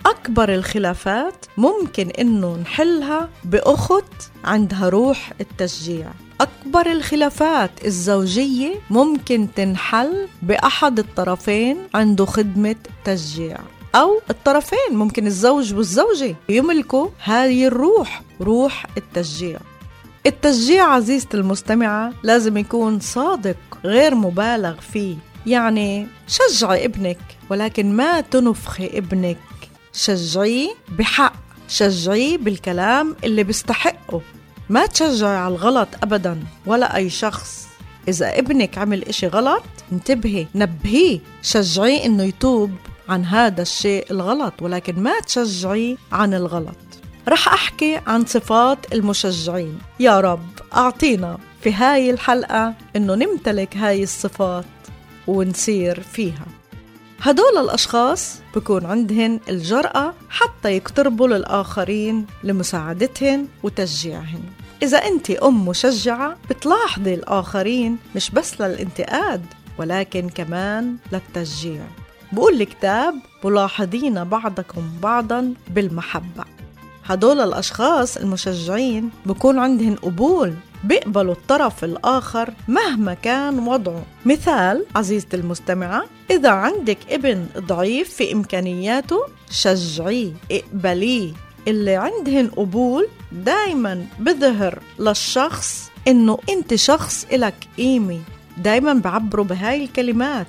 أكبر 0.05 0.53
الخلافات 0.53 1.45
ممكن 1.57 2.09
إنه 2.09 2.55
نحلها 2.55 3.29
بأخت 3.43 4.31
عندها 4.43 4.89
روح 4.89 5.33
التشجيع. 5.41 6.11
أكبر 6.41 6.91
الخلافات 6.91 7.71
الزوجية 7.85 8.75
ممكن 8.89 9.47
تنحل 9.55 10.27
بأحد 10.41 10.99
الطرفين 10.99 11.77
عنده 11.95 12.25
خدمة 12.25 12.75
تشجيع. 13.05 13.57
أو 13.95 14.21
الطرفين 14.29 14.91
ممكن 14.91 15.27
الزوج 15.27 15.73
والزوجة 15.73 16.35
يملكوا 16.49 17.07
هذه 17.23 17.67
الروح 17.67 18.21
روح 18.41 18.85
التشجيع. 18.97 19.59
التشجيع 20.25 20.85
عزيزتي 20.93 21.37
المستمعة 21.37 22.13
لازم 22.23 22.57
يكون 22.57 22.99
صادق 22.99 23.57
غير 23.85 24.15
مبالغ 24.15 24.79
فيه. 24.79 25.15
يعني 25.45 26.07
شجعي 26.27 26.85
ابنك 26.85 27.19
ولكن 27.49 27.95
ما 27.95 28.21
تنفخي 28.21 28.85
ابنك. 28.85 29.37
شجعيه 29.93 30.69
بحق 30.89 31.33
شجعيه 31.67 32.37
بالكلام 32.37 33.15
اللي 33.23 33.43
بيستحقه. 33.43 34.21
ما 34.69 34.85
تشجعي 34.85 35.37
على 35.37 35.55
الغلط 35.55 35.87
أبدا 36.03 36.39
ولا 36.65 36.95
أي 36.95 37.09
شخص. 37.09 37.67
إذا 38.07 38.39
ابنك 38.39 38.77
عمل 38.77 39.03
إشي 39.03 39.27
غلط 39.27 39.63
انتبهي 39.91 40.47
نبهيه 40.55 41.19
شجعيه 41.41 42.05
إنه 42.05 42.23
يتوب 42.23 42.71
عن 43.09 43.25
هذا 43.25 43.61
الشيء 43.61 44.05
الغلط 44.11 44.53
ولكن 44.61 45.03
ما 45.03 45.19
تشجعيه 45.19 45.95
عن 46.11 46.33
الغلط. 46.33 46.75
رح 47.27 47.47
أحكي 47.47 47.99
عن 48.07 48.25
صفات 48.25 48.93
المشجعين. 48.93 49.79
يا 49.99 50.19
رب 50.19 50.49
أعطينا 50.75 51.37
في 51.61 51.73
هاي 51.73 52.09
الحلقة 52.09 52.73
إنه 52.95 53.15
نمتلك 53.15 53.77
هاي 53.77 54.03
الصفات 54.03 54.65
ونسير 55.27 56.01
فيها. 56.01 56.45
هدول 57.21 57.57
الأشخاص 57.57 58.39
بكون 58.55 58.85
عندهن 58.85 59.39
الجرأة 59.49 60.13
حتى 60.29 60.71
يقتربوا 60.77 61.27
للآخرين 61.27 62.25
لمساعدتهن 62.43 63.47
وتشجيعهن. 63.63 64.43
إذا 64.83 64.97
أنت 64.97 65.31
أم 65.31 65.67
مشجعة 65.67 66.37
بتلاحظي 66.49 67.13
الآخرين 67.13 67.97
مش 68.15 68.31
بس 68.31 68.61
للانتقاد 68.61 69.45
ولكن 69.77 70.29
كمان 70.29 70.95
للتشجيع. 71.11 71.81
بقول 72.31 72.61
الكتاب 72.61 73.13
ملاحظين 73.43 74.23
بعضكم 74.23 74.81
بعضا 75.01 75.53
بالمحبة. 75.69 76.43
هدول 77.05 77.39
الأشخاص 77.39 78.17
المشجعين 78.17 79.09
بكون 79.25 79.59
عندهم 79.59 79.95
قبول 79.95 80.53
بيقبلوا 80.83 81.33
الطرف 81.33 81.83
الآخر 81.83 82.53
مهما 82.67 83.13
كان 83.13 83.59
وضعه. 83.59 84.03
مثال 84.25 84.85
عزيزتي 84.95 85.37
المستمعة 85.37 86.03
إذا 86.31 86.49
عندك 86.49 86.97
ابن 87.09 87.45
ضعيف 87.57 88.13
في 88.13 88.33
إمكانياته 88.33 89.17
شجعيه 89.51 90.31
اقبليه. 90.51 91.33
اللي 91.67 91.95
عندهن 91.95 92.47
قبول 92.47 93.07
دايما 93.31 94.05
بظهر 94.19 94.79
للشخص 94.99 95.89
إنه 96.07 96.39
أنت 96.49 96.75
شخص 96.75 97.25
إلك 97.31 97.67
قيمة. 97.77 98.19
دايما 98.57 98.93
بعبروا 98.93 99.45
بهاي 99.45 99.83
الكلمات. 99.83 100.47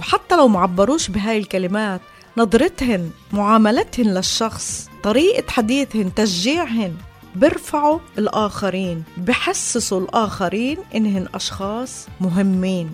وحتى 0.00 0.36
لو 0.36 0.48
معبروش 0.48 1.10
بهاي 1.10 1.38
الكلمات 1.38 2.00
نظرتهن 2.36 3.10
معاملتهن 3.32 4.14
للشخص 4.14 4.88
طريقة 5.02 5.50
حديثهن 5.50 6.14
تشجيعهن 6.14 6.94
بيرفعوا 7.34 7.98
الآخرين 8.18 9.02
بحسسوا 9.16 10.00
الآخرين 10.00 10.78
إنهن 10.94 11.28
أشخاص 11.34 12.06
مهمين. 12.20 12.90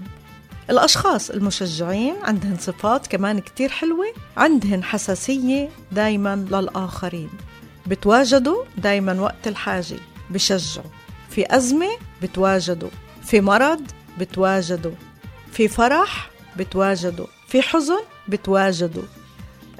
الأشخاص 0.70 1.30
المشجعين 1.30 2.14
عندهن 2.22 2.56
صفات 2.60 3.06
كمان 3.06 3.38
كتير 3.38 3.68
حلوة 3.68 4.06
عندهن 4.36 4.84
حساسية 4.84 5.68
دايما 5.92 6.46
للآخرين. 6.50 7.28
بتواجدوا 7.86 8.64
دايما 8.78 9.20
وقت 9.20 9.46
الحاجة 9.48 9.96
بشجعوا. 10.30 10.86
في 11.30 11.56
أزمة 11.56 11.90
بتواجدوا 12.22 12.88
في 13.22 13.40
مرض 13.40 13.82
بتواجدوا 14.18 14.92
في 15.52 15.68
فرح 15.68 16.30
بتواجدوا 16.56 17.26
في 17.48 17.62
حزن 17.62 18.00
بتواجدوا. 18.28 19.02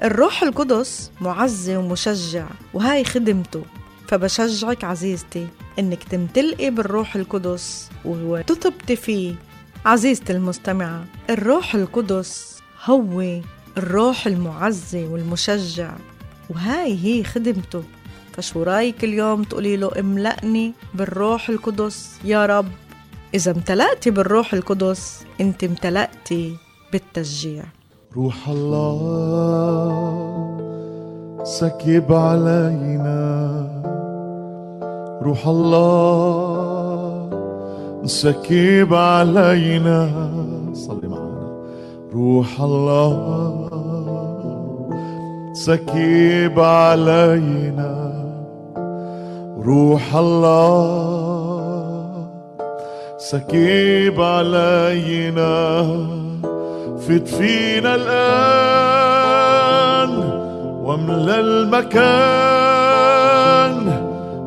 الروح 0.03 0.43
القدس 0.43 1.11
معزي 1.21 1.75
ومشجع 1.77 2.45
وهاي 2.73 3.03
خدمته. 3.03 3.63
فبشجعك 4.07 4.83
عزيزتي 4.83 5.47
إنك 5.79 6.03
تمتلئي 6.03 6.69
بالروح 6.69 7.15
القدس 7.15 7.89
وتثبتي 8.05 8.95
فيه. 8.95 9.35
عزيزتي 9.85 10.33
المستمعة 10.33 11.05
الروح 11.29 11.75
القدس 11.75 12.57
هو 12.83 13.41
الروح 13.77 14.27
المعزي 14.27 15.03
والمشجع 15.03 15.91
وهاي 16.49 16.99
هي 17.03 17.23
خدمته. 17.23 17.83
فشو 18.37 18.63
رايك 18.63 19.03
اليوم 19.03 19.43
تقولي 19.43 19.77
له 19.77 19.91
املأني 19.99 20.73
بالروح 20.93 21.49
القدس. 21.49 22.19
يا 22.23 22.45
رب 22.45 22.65
إذا 23.33 23.51
امتلأتي 23.51 24.11
بالروح 24.11 24.53
القدس 24.53 25.25
أنت 25.41 25.63
امتلأتي 25.63 26.55
بالتشجيع. 26.91 27.63
روح 28.15 28.49
الله 28.49 29.83
سكب 31.43 32.13
علينا. 32.13 33.17
روح 35.21 35.47
الله 35.47 36.37
سكب 38.05 38.93
علينا. 38.93 40.09
صلي 40.73 41.07
معنا. 41.07 41.65
روح 42.13 42.61
الله 42.61 43.13
سكب 45.53 46.59
علينا. 46.59 48.06
روح 49.67 50.15
الله 50.15 50.77
سكب 53.17 54.21
علينا. 54.21 55.57
فت 57.07 57.27
فينا 57.27 57.95
الآن 57.95 59.29
واملى 60.83 61.39
المكان. 61.39 62.17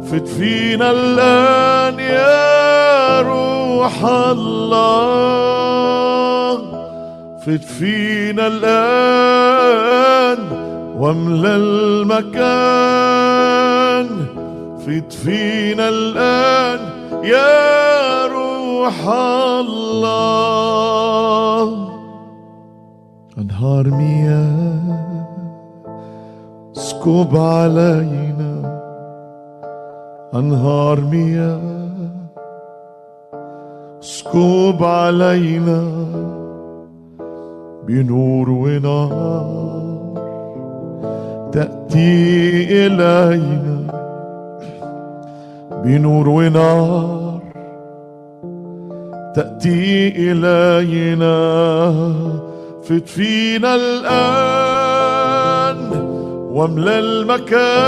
فت 0.08 0.28
فينا 0.28 0.90
الآن 0.90 1.98
يا 1.98 3.20
روح 3.20 4.04
الله. 4.04 4.70
فت 7.46 7.64
فينا 7.64 8.46
الآن 8.46 10.38
واملى 10.96 11.56
المكان. 11.56 13.19
فت 14.90 15.12
فينا 15.12 15.88
الآن 15.88 16.80
يا 17.24 18.26
روح 18.26 19.08
الله. 19.58 20.10
أنهار 23.38 23.86
مياه 23.88 25.14
اسكب 26.76 27.36
علينا. 27.36 28.80
أنهار 30.34 31.00
مياه 31.00 31.60
اسكب 34.02 34.84
علينا. 34.84 35.82
بنور 37.86 38.50
ونار 38.50 39.70
تأتي 41.52 42.86
إلينا. 42.86 43.99
بنور 45.84 46.28
ونار 46.28 47.40
تأتي 49.36 50.12
إلينا. 50.16 51.38
فت 52.84 53.08
فينا 53.08 53.74
الآن 53.74 55.10
واملى 56.52 56.98
المكان. 56.98 57.80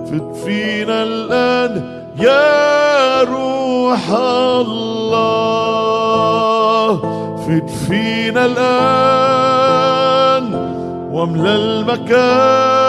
فت 0.09 0.37
فينا 0.45 1.03
الآن 1.03 1.73
يا 2.21 3.23
روح 3.23 4.11
الله. 4.11 5.29
فت 7.37 7.71
فينا 7.89 8.47
الآن 8.47 9.75
واملى 11.13 11.55
المكان. 11.57 12.89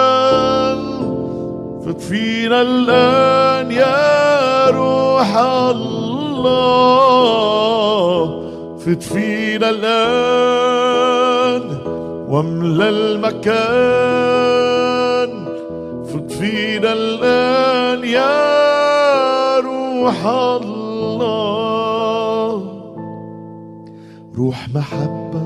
فت 1.86 2.02
فينا 2.02 2.62
الآن 2.62 3.72
يا 3.72 4.70
روح 4.70 5.38
الله. 5.38 6.50
فت 8.80 9.04
فينا 9.04 9.70
الآن 9.70 11.64
واملى 12.30 12.90
المكان. 12.90 14.59
فينا 16.80 16.94
الآن 16.94 18.04
يا 18.04 19.60
روح 19.60 20.26
الله. 20.28 21.32
روح 24.38 24.68
محبة 24.76 25.42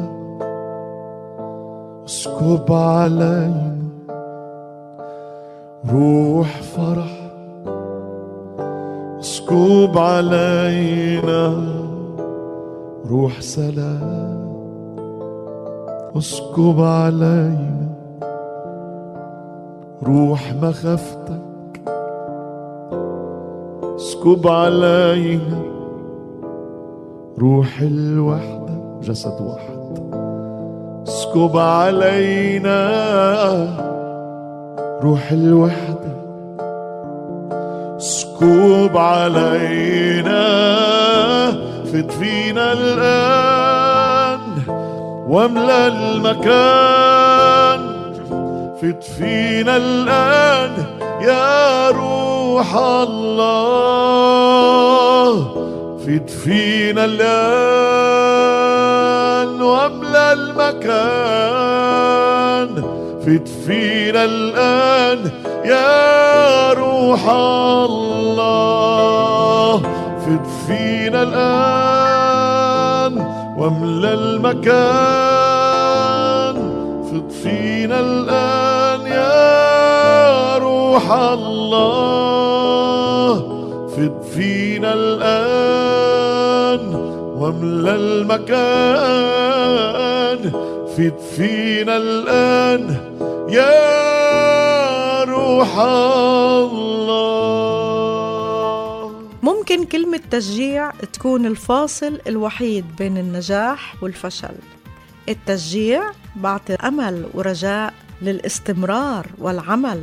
اسكب 2.05 2.73
علينا. 2.73 3.77
روح 5.93 6.61
فرح 6.61 7.31
اسكب 9.19 9.97
علينا. 9.97 11.63
روح 13.09 13.41
سلام 13.41 14.53
اسكب 16.17 16.81
علينا. 16.81 17.92
روح 20.07 20.53
مخافتك 20.61 21.81
اسكب 23.95 24.47
علينا 24.47 25.61
روح 27.39 27.81
الوحدة 27.81 28.99
جسد 29.01 29.41
واحد 29.41 29.83
اسكب 31.07 31.57
علينا. 31.57 32.79
روح 35.03 35.31
الوحدة 35.31 36.13
اسكب 37.97 38.97
علينا. 38.97 40.43
فت 41.85 42.11
فينا 42.11 42.73
الآن 42.73 44.39
واملى 45.27 45.87
المكان. 45.87 47.12
فت 48.83 49.03
فينا 49.03 49.77
الآن 49.77 50.71
يا 51.21 51.89
روح 51.89 52.75
الله. 52.75 53.63
فت 55.99 56.29
فينا 56.29 57.05
الآن 57.05 58.41
واملى 59.61 60.33
المكان. 60.33 61.03
فت 63.21 63.47
فينا 63.67 64.23
الآن 64.25 65.31
يا 65.65 66.73
روح 66.73 67.29
الله. 67.89 68.57
فت 70.19 70.47
فينا 70.67 71.23
الآن 71.23 73.13
واملى 73.57 74.13
المكان. 74.13 75.23
فت 77.03 77.31
فينا 77.43 77.99
الآن 77.99 78.62
روح 80.93 81.09
الله 81.11 82.13
فت 83.95 84.17
فينا 84.33 84.93
الآن 84.93 86.85
واملى 87.39 87.95
المكان. 87.95 88.91
فت 90.93 91.19
فينا 91.35 91.97
الآن 91.97 92.83
يا 93.49 95.23
روح 95.23 95.79
الله. 95.79 97.13
ممكن 99.43 99.85
كلمة 99.85 100.21
تشجيع 100.31 100.91
تكون 101.13 101.45
الفاصل 101.45 102.19
الوحيد 102.27 102.85
بين 102.97 103.17
النجاح 103.17 103.95
والفشل. 104.03 104.55
التشجيع 105.29 106.01
بعطي 106.35 106.73
أمل 106.73 107.25
ورجاء 107.33 107.93
للاستمرار 108.21 109.27
والعمل. 109.37 110.01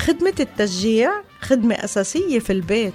خدمة 0.00 0.34
التشجيع 0.40 1.10
خدمة 1.40 1.74
أساسية 1.74 2.38
في 2.38 2.52
البيت 2.52 2.92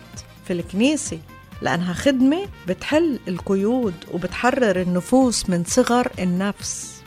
في 0.48 0.54
الكنيسة 0.54 1.20
لأنها 1.62 1.94
خدمة 1.94 2.48
بتحل 2.68 3.20
القيود 3.28 3.94
وبتحرر 4.14 4.82
النفوس 4.82 5.50
من 5.50 5.64
صغر 5.68 6.12
النفس. 6.20 7.02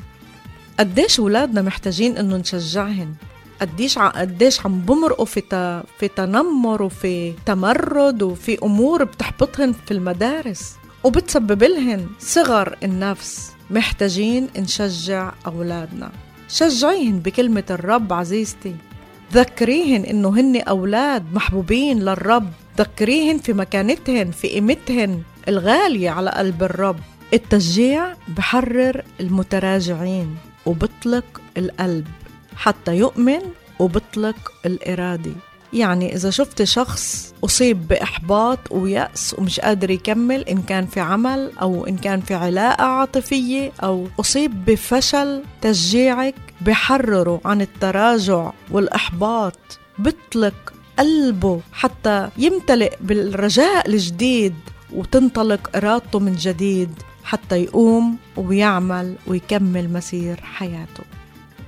قديش 0.78 1.18
ولادنا 1.18 1.62
محتاجين 1.62 2.16
إنه 2.18 2.36
نشجعهن؟ 2.36 3.14
قديش 3.60 3.98
قديش 3.98 4.66
عم 4.66 4.80
بمرقوا 4.80 5.24
في 5.26 5.40
ت... 5.40 5.54
في 5.98 6.08
تنمر 6.16 6.82
وفي 6.82 7.34
تمرد 7.46 8.22
وفي 8.22 8.58
أمور 8.62 9.04
بتحبطهن 9.04 9.72
في 9.86 9.90
المدارس 9.90 10.74
وبتسبب 11.04 11.62
لهن 11.62 12.06
صغر 12.18 12.78
النفس. 12.82 13.52
محتاجين 13.70 14.48
نشجع 14.58 15.32
أولادنا. 15.46 16.10
شجعيهن 16.48 17.18
بكلمة 17.18 17.64
الرب 17.70 18.12
عزيزتي. 18.12 18.74
ذكريهن 19.32 20.04
إنه 20.04 20.28
هن 20.28 20.60
أولاد 20.60 21.32
محبوبين 21.32 21.98
للرب. 22.00 22.52
ذكريهن 22.78 23.38
في 23.38 23.52
مكانتهن 23.52 24.30
في 24.30 24.48
قيمتهن 24.48 25.22
الغالية 25.48 26.10
على 26.10 26.30
قلب 26.30 26.62
الرب. 26.62 26.98
التشجيع 27.34 28.14
بحرر 28.28 29.02
المتراجعين 29.20 30.36
وبطلق 30.66 31.40
القلب 31.56 32.06
حتى 32.56 32.96
يؤمن 32.96 33.40
وبطلق 33.78 34.52
الإرادة. 34.66 35.32
يعني 35.72 36.14
إذا 36.14 36.30
شفت 36.30 36.62
شخص 36.62 37.34
أصيب 37.44 37.88
بإحباط 37.88 38.58
ويأس 38.70 39.34
ومش 39.38 39.60
قادر 39.60 39.90
يكمل 39.90 40.40
إن 40.40 40.62
كان 40.62 40.86
في 40.86 41.00
عمل 41.00 41.52
أو 41.60 41.86
إن 41.86 41.96
كان 41.96 42.20
في 42.20 42.34
علاقة 42.34 42.84
عاطفية 42.84 43.72
أو 43.82 44.06
أصيب 44.20 44.64
بفشل 44.64 45.42
تشجيعك 45.60 46.34
بحرره 46.60 47.40
عن 47.44 47.60
التراجع 47.60 48.52
والإحباط 48.70 49.58
بطلق 49.98 50.72
قلبه 50.98 51.60
حتى 51.72 52.28
يمتلئ 52.38 52.96
بالرجاء 53.00 53.88
الجديد 53.88 54.54
وتنطلق 54.92 55.76
إرادته 55.76 56.18
من 56.18 56.32
جديد 56.36 56.90
حتى 57.24 57.56
يقوم 57.56 58.16
ويعمل 58.36 59.14
ويكمل 59.26 59.92
مسير 59.92 60.40
حياته. 60.42 61.17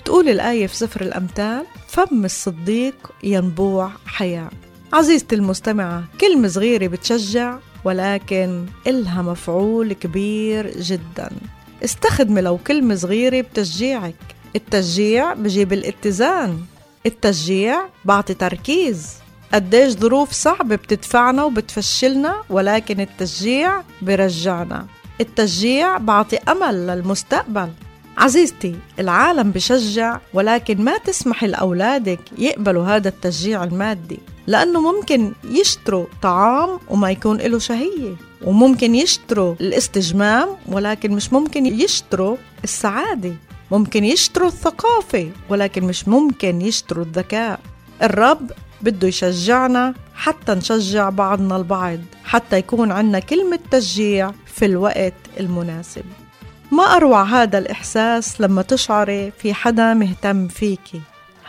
تقول 0.01 0.29
الآية 0.29 0.67
في 0.67 0.77
سفر 0.77 1.01
الأمثال 1.01 1.65
فم 1.89 2.25
الصديق 2.25 3.13
ينبوع 3.23 3.91
حياة. 4.07 4.51
عزيزتي 4.93 5.35
المستمعة 5.35 6.05
كلمة 6.21 6.49
صغيرة 6.49 6.87
بتشجع 6.87 7.59
ولكن 7.85 8.67
إلها 8.87 9.23
مفعول 9.23 9.93
كبير 9.93 10.81
جدا. 10.81 11.31
استخدمي 11.85 12.41
لو 12.41 12.59
كلمة 12.59 12.95
صغيرة 12.95 13.41
بتشجيعك. 13.41 14.15
التشجيع 14.57 15.35
بجيب 15.35 15.73
الاتزان. 15.73 16.61
التشجيع 17.07 17.79
بعطي 18.05 18.35
تركيز. 18.35 19.15
قديش 19.55 19.93
ظروف 19.93 20.33
صعبة 20.33 20.77
بتدفعنا 20.77 21.45
وبتفشلنا 21.45 22.43
ولكن 22.51 23.01
التشجيع 23.01 23.83
برجعنا 24.03 24.87
التشجيع 25.21 25.99
بعطي 25.99 26.37
أمل 26.37 26.87
للمستقبل. 26.87 27.69
عزيزتي 28.19 28.77
العالم 28.99 29.51
بشجع 29.51 30.19
ولكن 30.35 30.85
ما 30.85 30.99
تسمحي 30.99 31.47
لأولادك 31.47 32.21
يقبلوا 32.39 32.85
هذا 32.85 33.09
التشجيع 33.09 33.65
المادي 33.65 34.19
لأنه 34.47 34.93
ممكن 34.93 35.33
يشتروا 35.45 36.07
طعام 36.23 36.79
وما 36.89 37.11
يكون 37.11 37.37
له 37.37 37.59
شهية 37.59 38.15
وممكن 38.45 38.95
يشتروا 38.95 39.55
الاستجمام 39.61 40.49
ولكن 40.67 41.13
مش 41.13 41.33
ممكن 41.33 41.67
يشتروا 41.67 42.37
السعادة. 42.65 43.35
ممكن 43.71 44.05
يشتروا 44.05 44.49
الثقافة 44.49 45.31
ولكن 45.49 45.85
مش 45.85 46.09
ممكن 46.09 46.61
يشتروا 46.61 47.05
الذكاء. 47.05 47.61
الرب 48.03 48.51
بده 48.83 49.09
يشجعنا 49.09 49.95
حتى 50.15 50.55
نشجع 50.55 51.09
بعضنا 51.09 51.57
البعض 51.57 51.99
حتى 52.25 52.59
يكون 52.59 52.93
عنا 52.93 53.19
كلمة 53.19 53.59
تشجيع 53.71 54.33
في 54.47 54.65
الوقت 54.67 55.15
المناسب. 55.41 56.05
ما 56.73 56.83
أروع 56.83 57.23
هذا 57.23 57.59
الإحساس 57.59 58.41
لما 58.41 58.63
تشعري 58.63 59.31
في 59.39 59.55
حدا 59.55 59.95
مهتم 59.95 60.49
فيكي 60.49 61.01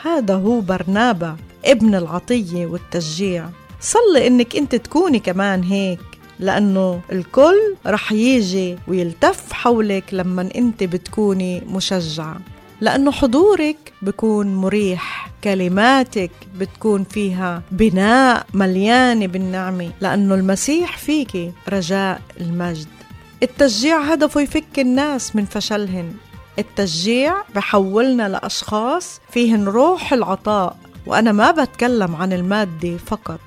هذا 0.03 0.35
هو 0.35 0.61
برنابا 0.61 1.35
ابن 1.65 1.95
العطية 1.95 2.65
والتشجيع. 2.65 3.49
صلي 3.81 4.27
إنك 4.27 4.55
أنت 4.55 4.75
تكوني 4.75 5.19
كمان 5.19 5.63
هيك 5.63 5.99
لأنه 6.39 7.01
الكل 7.11 7.75
رح 7.85 8.11
يجي 8.11 8.77
ويلتف 8.87 9.53
حولك 9.53 10.03
لما 10.11 10.49
أنت 10.55 10.83
بتكوني 10.83 11.59
مشجعة. 11.59 12.37
لأنه 12.81 13.11
حضورك 13.11 13.93
بكون 14.01 14.55
مريح 14.55 15.29
كلماتك 15.43 16.31
بتكون 16.59 17.03
فيها 17.03 17.63
بناء 17.71 18.45
مليانة 18.53 19.27
بالنعمة. 19.27 19.91
لأنه 20.01 20.35
المسيح 20.35 20.97
فيك 20.97 21.53
رجاء 21.69 22.21
المجد. 22.41 23.00
التشجيع 23.43 24.01
هدفه 24.01 24.41
يفك 24.41 24.79
الناس 24.79 25.35
من 25.35 25.45
فشلهن. 25.45 26.13
التشجيع 26.59 27.33
بحولنا 27.55 28.29
لأشخاص 28.29 29.21
فيهن 29.31 29.65
روح 29.65 30.13
العطاء 30.13 30.77
وأنا 31.05 31.31
ما 31.31 31.51
بتكلم 31.51 32.15
عن 32.15 32.33
المادة 32.33 32.97
فقط. 32.97 33.39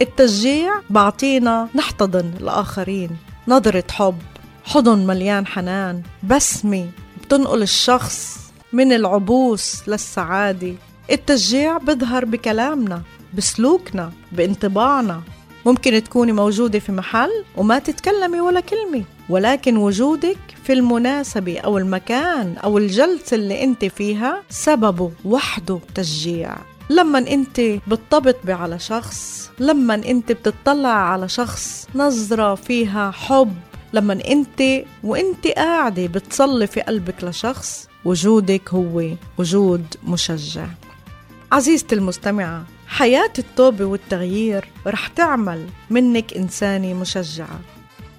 التشجيع 0.00 0.72
بعطينا 0.90 1.68
نحتضن 1.74 2.32
الآخرين. 2.40 3.10
نظرة 3.48 3.84
حب 3.90 4.18
حضن 4.64 5.06
مليان 5.06 5.46
حنان 5.46 6.02
بسمة 6.22 6.90
بتنقل 7.22 7.62
الشخص 7.62 8.38
من 8.72 8.92
العبوس 8.92 9.88
للسعادة. 9.88 10.74
التشجيع 11.10 11.78
بظهر 11.78 12.24
بكلامنا 12.24 13.02
بسلوكنا 13.34 14.12
بانطباعنا. 14.32 15.22
ممكن 15.66 16.04
تكوني 16.04 16.32
موجودة 16.32 16.78
في 16.78 16.92
محل 16.92 17.44
وما 17.56 17.78
تتكلمي 17.78 18.40
ولا 18.40 18.60
كلمة. 18.60 19.04
ولكن 19.28 19.76
وجودك 19.76 20.38
في 20.64 20.72
المناسبة 20.72 21.58
أو 21.58 21.78
المكان 21.78 22.56
أو 22.64 22.78
الجلسة 22.78 23.34
اللي 23.34 23.64
أنت 23.64 23.84
فيها 23.84 24.42
سببه 24.50 25.10
وحده 25.24 25.78
تشجيع. 25.94 26.56
لما 26.90 27.18
أنت 27.18 27.60
بتطبطبي 27.60 28.52
على 28.52 28.78
شخص 28.78 29.50
لما 29.58 29.94
أنت 29.94 30.32
بتطلع 30.32 30.88
على 30.88 31.28
شخص 31.28 31.86
نظرة 31.94 32.54
فيها 32.54 33.10
حب 33.10 33.54
لما 33.92 34.18
أنت 34.28 34.84
وأنت 35.04 35.46
قاعدة 35.46 36.06
بتصلي 36.06 36.66
في 36.66 36.80
قلبك 36.80 37.24
لشخص 37.24 37.88
وجودك 38.04 38.74
هو 38.74 39.02
وجود 39.38 39.84
مشجع. 40.04 40.66
عزيزتي 41.52 41.94
المستمعة 41.94 42.64
حياة 42.86 43.32
التوبة 43.38 43.84
والتغيير 43.84 44.64
رح 44.86 45.06
تعمل 45.06 45.66
منك 45.90 46.34
إنسانة 46.34 46.94
مشجعة. 46.94 47.60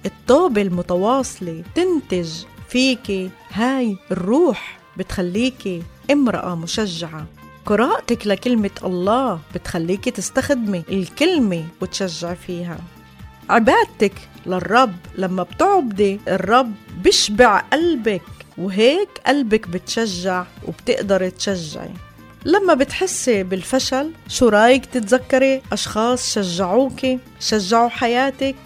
التوبة 0.06 0.62
المتواصلة 0.62 1.62
تنتج 1.74 2.28
فيكي 2.68 3.30
هاي 3.52 3.96
الروح 4.10 4.78
بتخليكي 4.96 5.82
امرأة 6.10 6.54
مشجعة. 6.54 7.26
قراءتك 7.66 8.26
لكلمة 8.26 8.70
الله 8.84 9.40
بتخليكي 9.54 10.10
تستخدمي 10.10 10.82
الكلمة 10.88 11.64
وتشجع 11.80 12.34
فيها. 12.34 12.78
عبادتك 13.50 14.12
للرب 14.46 14.96
لما 15.18 15.42
بتعبدي 15.42 16.20
الرب 16.28 16.72
بشبع 17.04 17.58
قلبك 17.58 18.22
وهيك 18.58 19.08
قلبك 19.26 19.68
بتشجع 19.68 20.44
وبتقدري 20.68 21.30
تشجعي. 21.30 21.90
لما 22.44 22.74
بتحسي 22.74 23.42
بالفشل 23.42 24.10
شو 24.28 24.48
رأيك 24.48 24.86
تتذكري 24.86 25.62
أشخاص 25.72 26.34
شجعوكي 26.34 27.18
شجعوا 27.40 27.88
حياتك؟ 27.88 28.56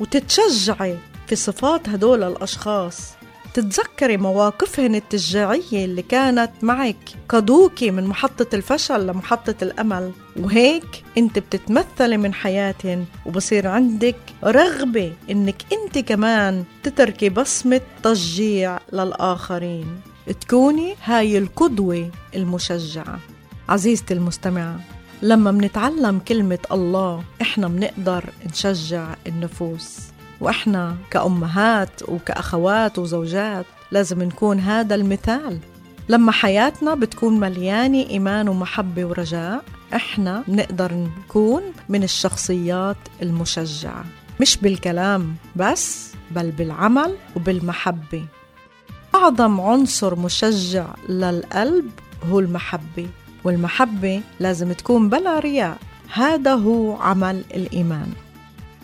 وتتشجعي 0.00 0.98
في 1.26 1.36
صفات 1.36 1.88
هدول 1.88 2.22
الأشخاص. 2.22 3.18
تتذكري 3.54 4.16
مواقفهن 4.16 4.94
التشجيعية 4.94 5.84
اللي 5.84 6.02
كانت 6.02 6.50
معك 6.62 6.96
قادوكي 7.28 7.90
من 7.90 8.04
محطة 8.04 8.46
الفشل 8.54 9.06
لمحطة 9.06 9.54
الأمل. 9.62 10.12
وهيك 10.36 11.04
أنت 11.18 11.38
بتتمثلي 11.38 12.16
من 12.16 12.34
حياتهن 12.34 13.04
وبصير 13.26 13.66
عندك 13.66 14.16
رغبة 14.44 15.12
إنك 15.30 15.62
أنت 15.72 15.98
كمان 15.98 16.64
تتركي 16.82 17.28
بصمة 17.28 17.80
تشجيع 18.02 18.78
للآخرين. 18.92 20.00
تكوني 20.40 20.94
هاي 21.04 21.38
القدوة 21.38 22.10
المشجعة. 22.36 23.18
عزيزتي 23.68 24.14
المستمعة 24.14 24.80
لما 25.22 25.50
منتعلم 25.50 26.18
كلمة 26.18 26.58
الله 26.72 27.24
إحنا 27.42 27.68
منقدر 27.68 28.24
نشجع 28.46 29.14
النفوس. 29.26 29.98
وإحنا 30.40 30.96
كأمهات 31.10 32.02
وكأخوات 32.08 32.98
وزوجات 32.98 33.66
لازم 33.90 34.22
نكون 34.22 34.60
هذا 34.60 34.94
المثال. 34.94 35.58
لما 36.08 36.32
حياتنا 36.32 36.94
بتكون 36.94 37.40
مليانة 37.40 37.98
إيمان 38.10 38.48
ومحبة 38.48 39.04
ورجاء 39.04 39.64
إحنا 39.94 40.44
بنقدر 40.48 40.94
نكون 40.94 41.62
من 41.88 42.02
الشخصيات 42.02 42.96
المشجعة. 43.22 44.04
مش 44.40 44.56
بالكلام 44.56 45.36
بس 45.56 46.12
بل 46.30 46.50
بالعمل 46.50 47.14
وبالمحبة. 47.36 48.24
أعظم 49.14 49.60
عنصر 49.60 50.18
مشجع 50.18 50.86
للقلب 51.08 51.90
هو 52.30 52.40
المحبة. 52.40 53.08
والمحبة 53.44 54.20
لازم 54.40 54.72
تكون 54.72 55.08
بلا 55.08 55.38
رياء. 55.38 55.78
هذا 56.12 56.54
هو 56.54 56.96
عمل 56.96 57.44
الإيمان. 57.54 58.08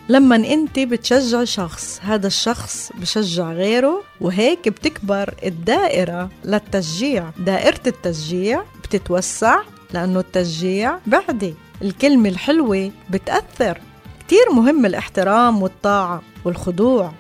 لما 0.08 0.36
أنت 0.36 0.78
بتشجع 0.78 1.44
شخص 1.44 2.00
هذا 2.02 2.26
الشخص 2.26 2.92
بشجع 3.00 3.52
غيره 3.52 4.02
وهيك 4.20 4.68
بتكبر 4.68 5.34
الدائرة 5.44 6.30
للتشجيع. 6.44 7.30
دائرة 7.38 7.80
التشجيع 7.86 8.62
بتتوسع 8.82 9.60
لأنه 9.92 10.20
التشجيع 10.20 10.98
بعدي. 11.06 11.54
الكلمة 11.82 12.28
الحلوة 12.28 12.90
بتأثر. 13.10 13.80
كتير 14.20 14.52
مهم 14.52 14.86
الاحترام 14.86 15.62
والطاعة 15.62 16.22
والخضوع. 16.44 17.12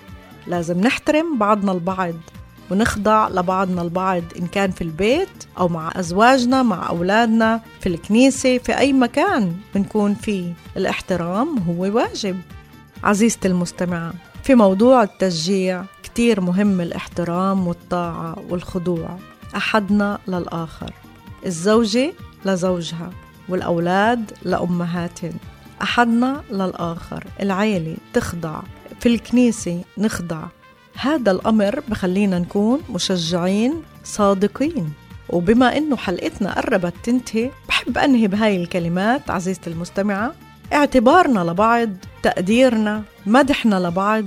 لازم 0.46 0.80
نحترم 0.80 1.38
بعضنا 1.38 1.72
البعض. 1.72 2.14
ونخضع 2.70 3.28
لبعضنا 3.28 3.82
البعض 3.82 4.22
إن 4.38 4.46
كان 4.46 4.70
في 4.70 4.84
البيت 4.84 5.44
أو 5.58 5.68
مع 5.68 5.92
أزواجنا 5.96 6.62
مع 6.62 6.88
أولادنا 6.88 7.60
في 7.80 7.88
الكنيسة 7.88 8.58
في 8.58 8.78
أي 8.78 8.92
مكان 8.92 9.56
بنكون 9.74 10.14
فيه. 10.14 10.52
الاحترام 10.76 11.58
هو 11.58 11.82
واجب. 11.96 12.40
عزيزتي 13.04 13.48
المستمعة 13.48 14.12
في 14.42 14.54
موضوع 14.54 15.02
التشجيع 15.02 15.84
كتير 16.02 16.40
مهم 16.40 16.80
الاحترام 16.80 17.68
والطاعة 17.68 18.36
والخضوع. 18.48 19.18
أحدنا 19.56 20.18
للآخر 20.28 20.92
الزوجة 21.46 22.12
لزوجها 22.44 23.10
والأولاد 23.48 24.32
لأمهاتهم. 24.42 25.32
أحدنا 25.82 26.42
للآخر 26.50 27.24
العيلة 27.40 27.96
تخضع. 28.12 28.60
في 29.00 29.08
الكنيسة 29.08 29.84
نخضع. 29.98 30.42
هذا 30.94 31.30
الأمر 31.30 31.80
بخلينا 31.88 32.38
نكون 32.38 32.80
مشجعين 32.90 33.82
صادقين. 34.04 34.92
وبما 35.28 35.76
إنه 35.76 35.96
حلقتنا 35.96 36.54
قربت 36.54 36.94
تنتهي 37.02 37.50
بحب 37.68 37.98
أنهي 37.98 38.28
بهاي 38.28 38.56
الكلمات 38.56 39.30
عزيزتي 39.30 39.70
المستمعة. 39.70 40.34
اعتبارنا 40.72 41.50
لبعض 41.50 41.90
تقديرنا 42.22 43.02
مدحنا 43.26 43.88
لبعض 43.88 44.24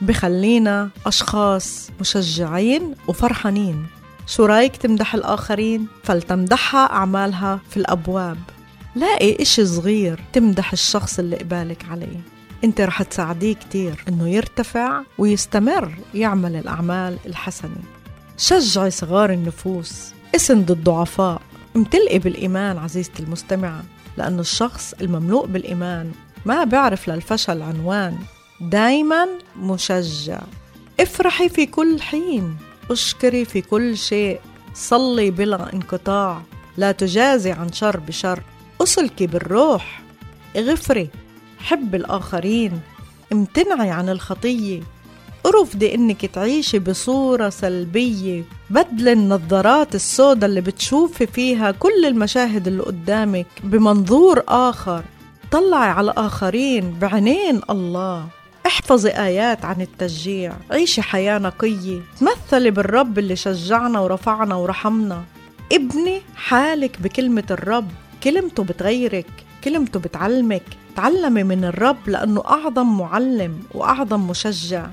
بخلينا 0.00 0.88
أشخاص 1.06 1.90
مشجعين 2.00 2.94
وفرحانين. 3.08 3.86
شو 4.26 4.44
رأيك 4.44 4.76
تمدح 4.76 5.14
الآخرين؟ 5.14 5.86
فلتمدحها 6.02 6.92
أعمالها 6.92 7.60
في 7.70 7.76
الأبواب. 7.76 8.38
لاقي 8.94 9.42
إشي 9.42 9.66
صغير 9.66 10.20
تمدح 10.32 10.72
الشخص 10.72 11.18
اللي 11.18 11.36
قبالك 11.36 11.84
عليه. 11.90 12.20
انت 12.64 12.80
رح 12.80 13.02
تساعديه 13.02 13.54
كتير 13.54 14.04
إنه 14.08 14.28
يرتفع 14.28 15.02
ويستمر 15.18 15.94
يعمل 16.14 16.56
الأعمال 16.56 17.18
الحسنة. 17.26 17.76
شجعي 18.38 18.90
صغار 18.90 19.32
النفوس 19.32 20.12
اسند 20.34 20.70
الضعفاء. 20.70 21.42
امتلئي 21.76 22.18
بالإيمان 22.18 22.78
عزيزتي 22.78 23.22
المستمعة 23.22 23.82
لأنه 24.16 24.40
الشخص 24.40 24.94
المملوء 25.00 25.46
بالإيمان 25.46 26.12
ما 26.46 26.64
بيعرف 26.64 27.08
للفشل 27.08 27.62
عنوان. 27.62 28.18
دايما 28.60 29.28
مشجع. 29.56 30.40
افرحي 31.00 31.48
في 31.48 31.66
كل 31.66 32.02
حين 32.02 32.56
اشكري 32.90 33.44
في 33.44 33.60
كل 33.60 33.96
شيء. 33.96 34.40
صلي 34.74 35.30
بلا 35.30 35.72
انقطاع 35.72 36.42
لا 36.76 36.92
تجازي 36.92 37.52
عن 37.52 37.72
شر 37.72 38.00
بشر. 38.00 38.42
أسلكي 38.82 39.26
بالروح 39.26 40.02
اغفري. 40.56 41.10
حب 41.58 41.94
الآخرين 41.94 42.80
امتنعي 43.32 43.90
عن 43.90 44.08
الخطية. 44.08 44.82
ارفضي 45.46 45.94
انك 45.94 46.26
تعيشي 46.26 46.78
بصورة 46.78 47.48
سلبية 47.48 48.44
بدل 48.70 49.08
النظارات 49.08 49.94
السوداء 49.94 50.50
اللي 50.50 50.60
بتشوفي 50.60 51.26
فيها 51.26 51.70
كل 51.70 52.04
المشاهد 52.06 52.66
اللي 52.68 52.82
قدامك 52.82 53.46
بمنظور 53.62 54.42
آخر. 54.48 55.02
طلعي 55.50 55.88
على 55.88 56.10
الآخرين 56.10 56.98
بعينين 56.98 57.60
الله. 57.70 58.26
احفظي 58.66 59.10
آيات 59.10 59.64
عن 59.64 59.80
التشجيع. 59.80 60.56
عيشي 60.70 61.02
حياة 61.02 61.38
نقية. 61.38 62.00
تمثلي 62.20 62.70
بالرب 62.70 63.18
اللي 63.18 63.36
شجعنا 63.36 64.00
ورفعنا 64.00 64.54
ورحمنا. 64.54 65.24
ابني 65.72 66.22
حالك 66.36 67.00
بكلمة 67.00 67.44
الرب. 67.50 67.88
كلمته 68.24 68.64
بتغيرك. 68.64 69.26
كلمته 69.64 70.00
بتعلمك. 70.00 70.62
تعلمي 70.98 71.42
من 71.42 71.64
الرب 71.64 72.08
لأنه 72.08 72.42
أعظم 72.46 72.98
معلم 72.98 73.62
وأعظم 73.74 74.26
مشجع. 74.26 74.86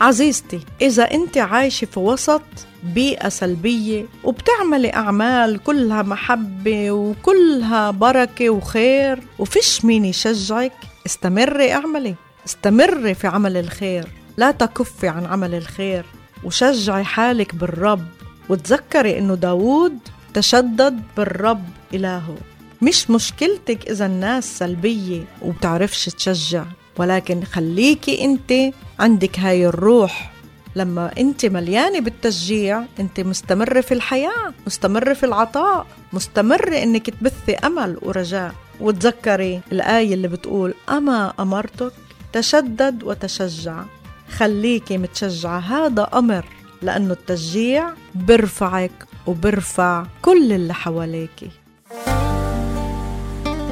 عزيزتي 0.00 0.60
إذا 0.82 1.02
أنت 1.14 1.38
عايشة 1.38 1.84
في 1.84 2.00
وسط 2.00 2.42
بيئة 2.82 3.28
سلبية 3.28 4.06
وبتعملي 4.24 4.94
أعمال 4.94 5.62
كلها 5.62 6.02
محبة 6.02 6.90
وكلها 6.90 7.90
بركة 7.90 8.50
وخير 8.50 9.22
وفيش 9.38 9.84
مين 9.84 10.04
يشجعك 10.04 10.72
استمري 11.06 11.72
اعملي. 11.72 12.14
استمري 12.46 13.14
في 13.14 13.26
عمل 13.26 13.56
الخير 13.56 14.06
لا 14.36 14.50
تكفي 14.50 15.08
عن 15.08 15.26
عمل 15.26 15.54
الخير. 15.54 16.04
وشجعي 16.44 17.04
حالك 17.04 17.54
بالرب 17.54 18.04
وتذكري 18.48 19.18
إنه 19.18 19.34
داوود 19.34 19.98
تشدد 20.34 21.02
بالرب 21.16 21.64
إلهه. 21.94 22.36
مش 22.82 23.10
مشكلتك 23.10 23.90
إذا 23.90 24.06
الناس 24.06 24.58
سلبية 24.58 25.24
وبتعرفش 25.42 26.04
تشجع 26.04 26.64
ولكن 26.96 27.44
خليكي 27.44 28.24
أنت 28.24 28.74
عندك 28.98 29.38
هاي 29.38 29.66
الروح. 29.66 30.32
لما 30.76 31.10
أنت 31.18 31.46
مليانة 31.46 32.00
بالتشجيع 32.00 32.82
أنت 33.00 33.20
مستمرة 33.20 33.80
في 33.80 33.94
الحياة 33.94 34.54
مستمرة 34.66 35.14
في 35.14 35.26
العطاء 35.26 35.86
مستمرة 36.12 36.82
أنك 36.82 37.10
تبثي 37.10 37.54
أمل 37.54 37.98
ورجاء. 38.02 38.54
وتذكري 38.80 39.60
الآية 39.72 40.14
اللي 40.14 40.28
بتقول 40.28 40.74
أما 40.88 41.32
أمرتك 41.40 41.92
تشدد 42.32 43.02
وتشجع. 43.02 43.82
خليكي 44.30 44.98
متشجعة. 44.98 45.58
هذا 45.58 46.08
أمر 46.14 46.44
لأنه 46.82 47.12
التشجيع 47.12 47.90
برفعك 48.14 49.06
وبرفع 49.26 50.06
كل 50.22 50.52
اللي 50.52 50.74
حواليكي. 50.74 51.50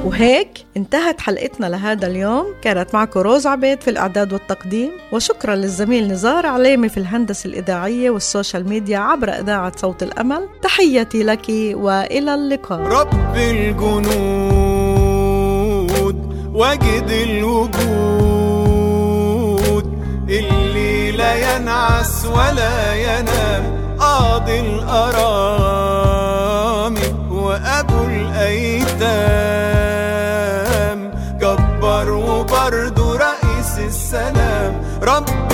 وهيك 0.08 0.66
انتهت 0.76 1.20
حلقتنا 1.20 1.66
لهذا 1.66 2.06
اليوم. 2.06 2.46
كانت 2.62 2.94
معكم 2.94 3.20
روز 3.20 3.46
عبيد 3.46 3.80
في 3.80 3.90
الإعداد 3.90 4.32
والتقديم 4.32 4.90
وشكرا 5.12 5.54
للزميل 5.54 6.08
نزار 6.08 6.46
عليمي 6.46 6.88
في 6.88 6.96
الهندسة 6.96 7.48
الإذاعية 7.48 8.10
وال 8.10 8.25
social 8.25 8.68
media 8.68 8.98
عبر 8.98 9.28
إذاعة 9.28 9.72
صوت 9.76 10.02
الأمل. 10.02 10.48
تحياتي 10.62 11.22
لك 11.22 11.46
وإلى 11.74 12.34
اللقاء. 12.34 12.80
رب 12.80 13.36
الجنود 13.36 14.08
وجد 16.54 17.10
الوجود 17.10 17.78
اللي 20.28 21.10
لا 21.10 21.56
ينعس 21.56 22.26
ولا 22.26 22.94
ينام 22.94 23.78
قاضي 23.98 24.60
الأرامي 24.60 25.28
وأبو 27.30 27.97
from 35.08 35.47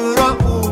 Afro. 0.00 0.69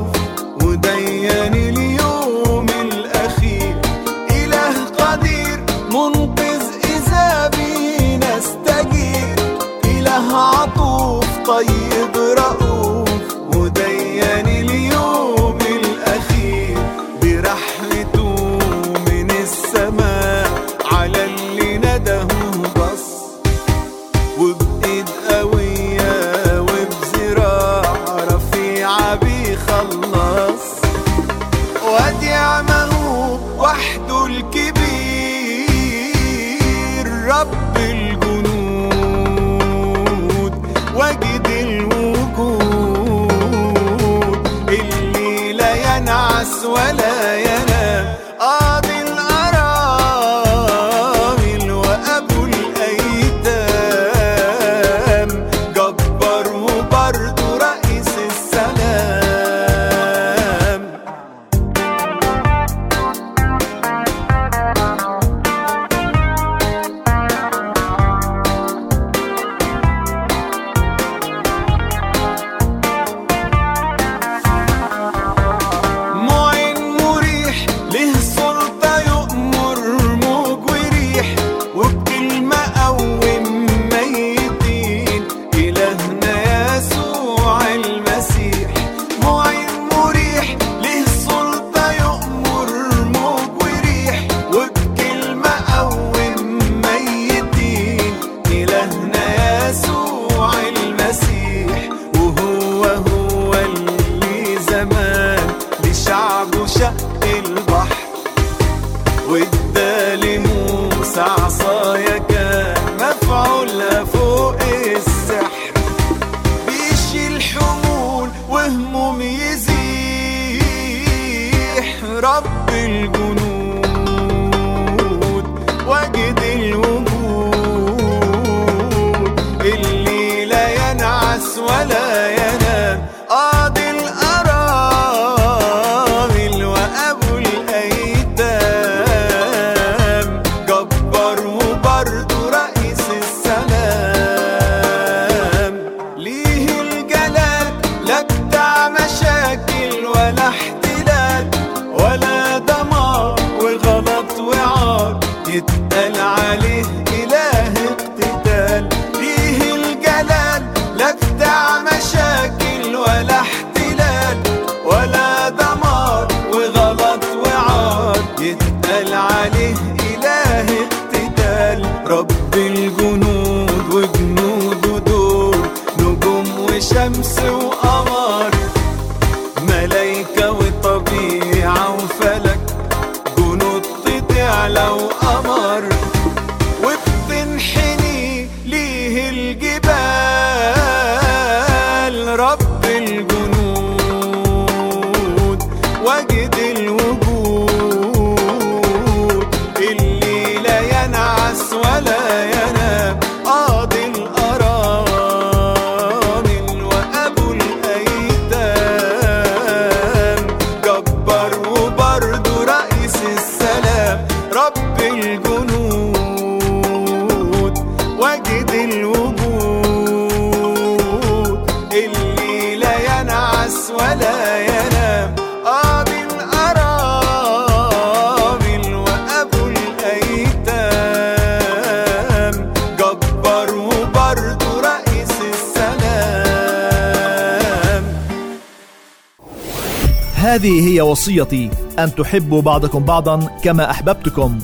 هذه 240.59 240.89
هي 240.89 241.01
وصيتي 241.01 241.71
ان 241.99 242.15
تحبوا 242.15 242.63
بعضكم 242.63 243.05
بعضا 243.05 243.59
كما 243.63 243.91
احببتكم 243.91 244.59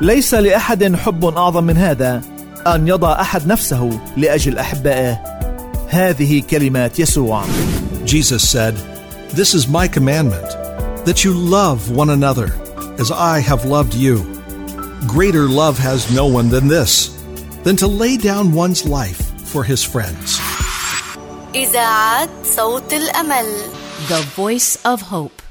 ليس 0.00 0.34
لاحد 0.34 0.96
حب 0.96 1.24
اعظم 1.24 1.64
من 1.64 1.76
هذا 1.76 2.22
ان 2.66 2.88
يضع 2.88 3.20
احد 3.20 3.46
نفسه 3.46 4.00
لاجل 4.16 4.58
احبائه 4.58 5.18
هذه 5.88 6.42
كلمات 6.50 6.98
يسوع 6.98 7.44
Jesus 8.06 8.42
said, 8.54 8.74
This 9.38 9.54
is 9.54 9.66
my 9.78 9.86
commandment, 9.88 10.50
that 11.06 11.24
you 11.24 11.32
love 11.32 11.90
one 11.90 12.10
another 12.10 12.48
as 13.02 13.10
I 13.10 13.40
have 13.40 13.64
loved 13.76 13.94
you. 13.94 14.16
Greater 15.14 15.46
love 15.62 15.76
has 15.78 16.14
no 16.20 16.26
one 16.38 16.48
than 16.48 16.68
this, 16.68 16.92
than 17.64 17.76
to 17.82 17.88
lay 18.02 18.16
down 18.16 18.52
one's 18.64 18.86
life 18.86 19.20
for 19.52 19.62
his 19.64 19.82
friends. 19.82 20.40
إذاعة 21.54 22.28
صوت 22.56 22.92
الأمل 22.92 23.77
The 24.08 24.22
Voice 24.22 24.82
of 24.86 25.02
Hope 25.02 25.42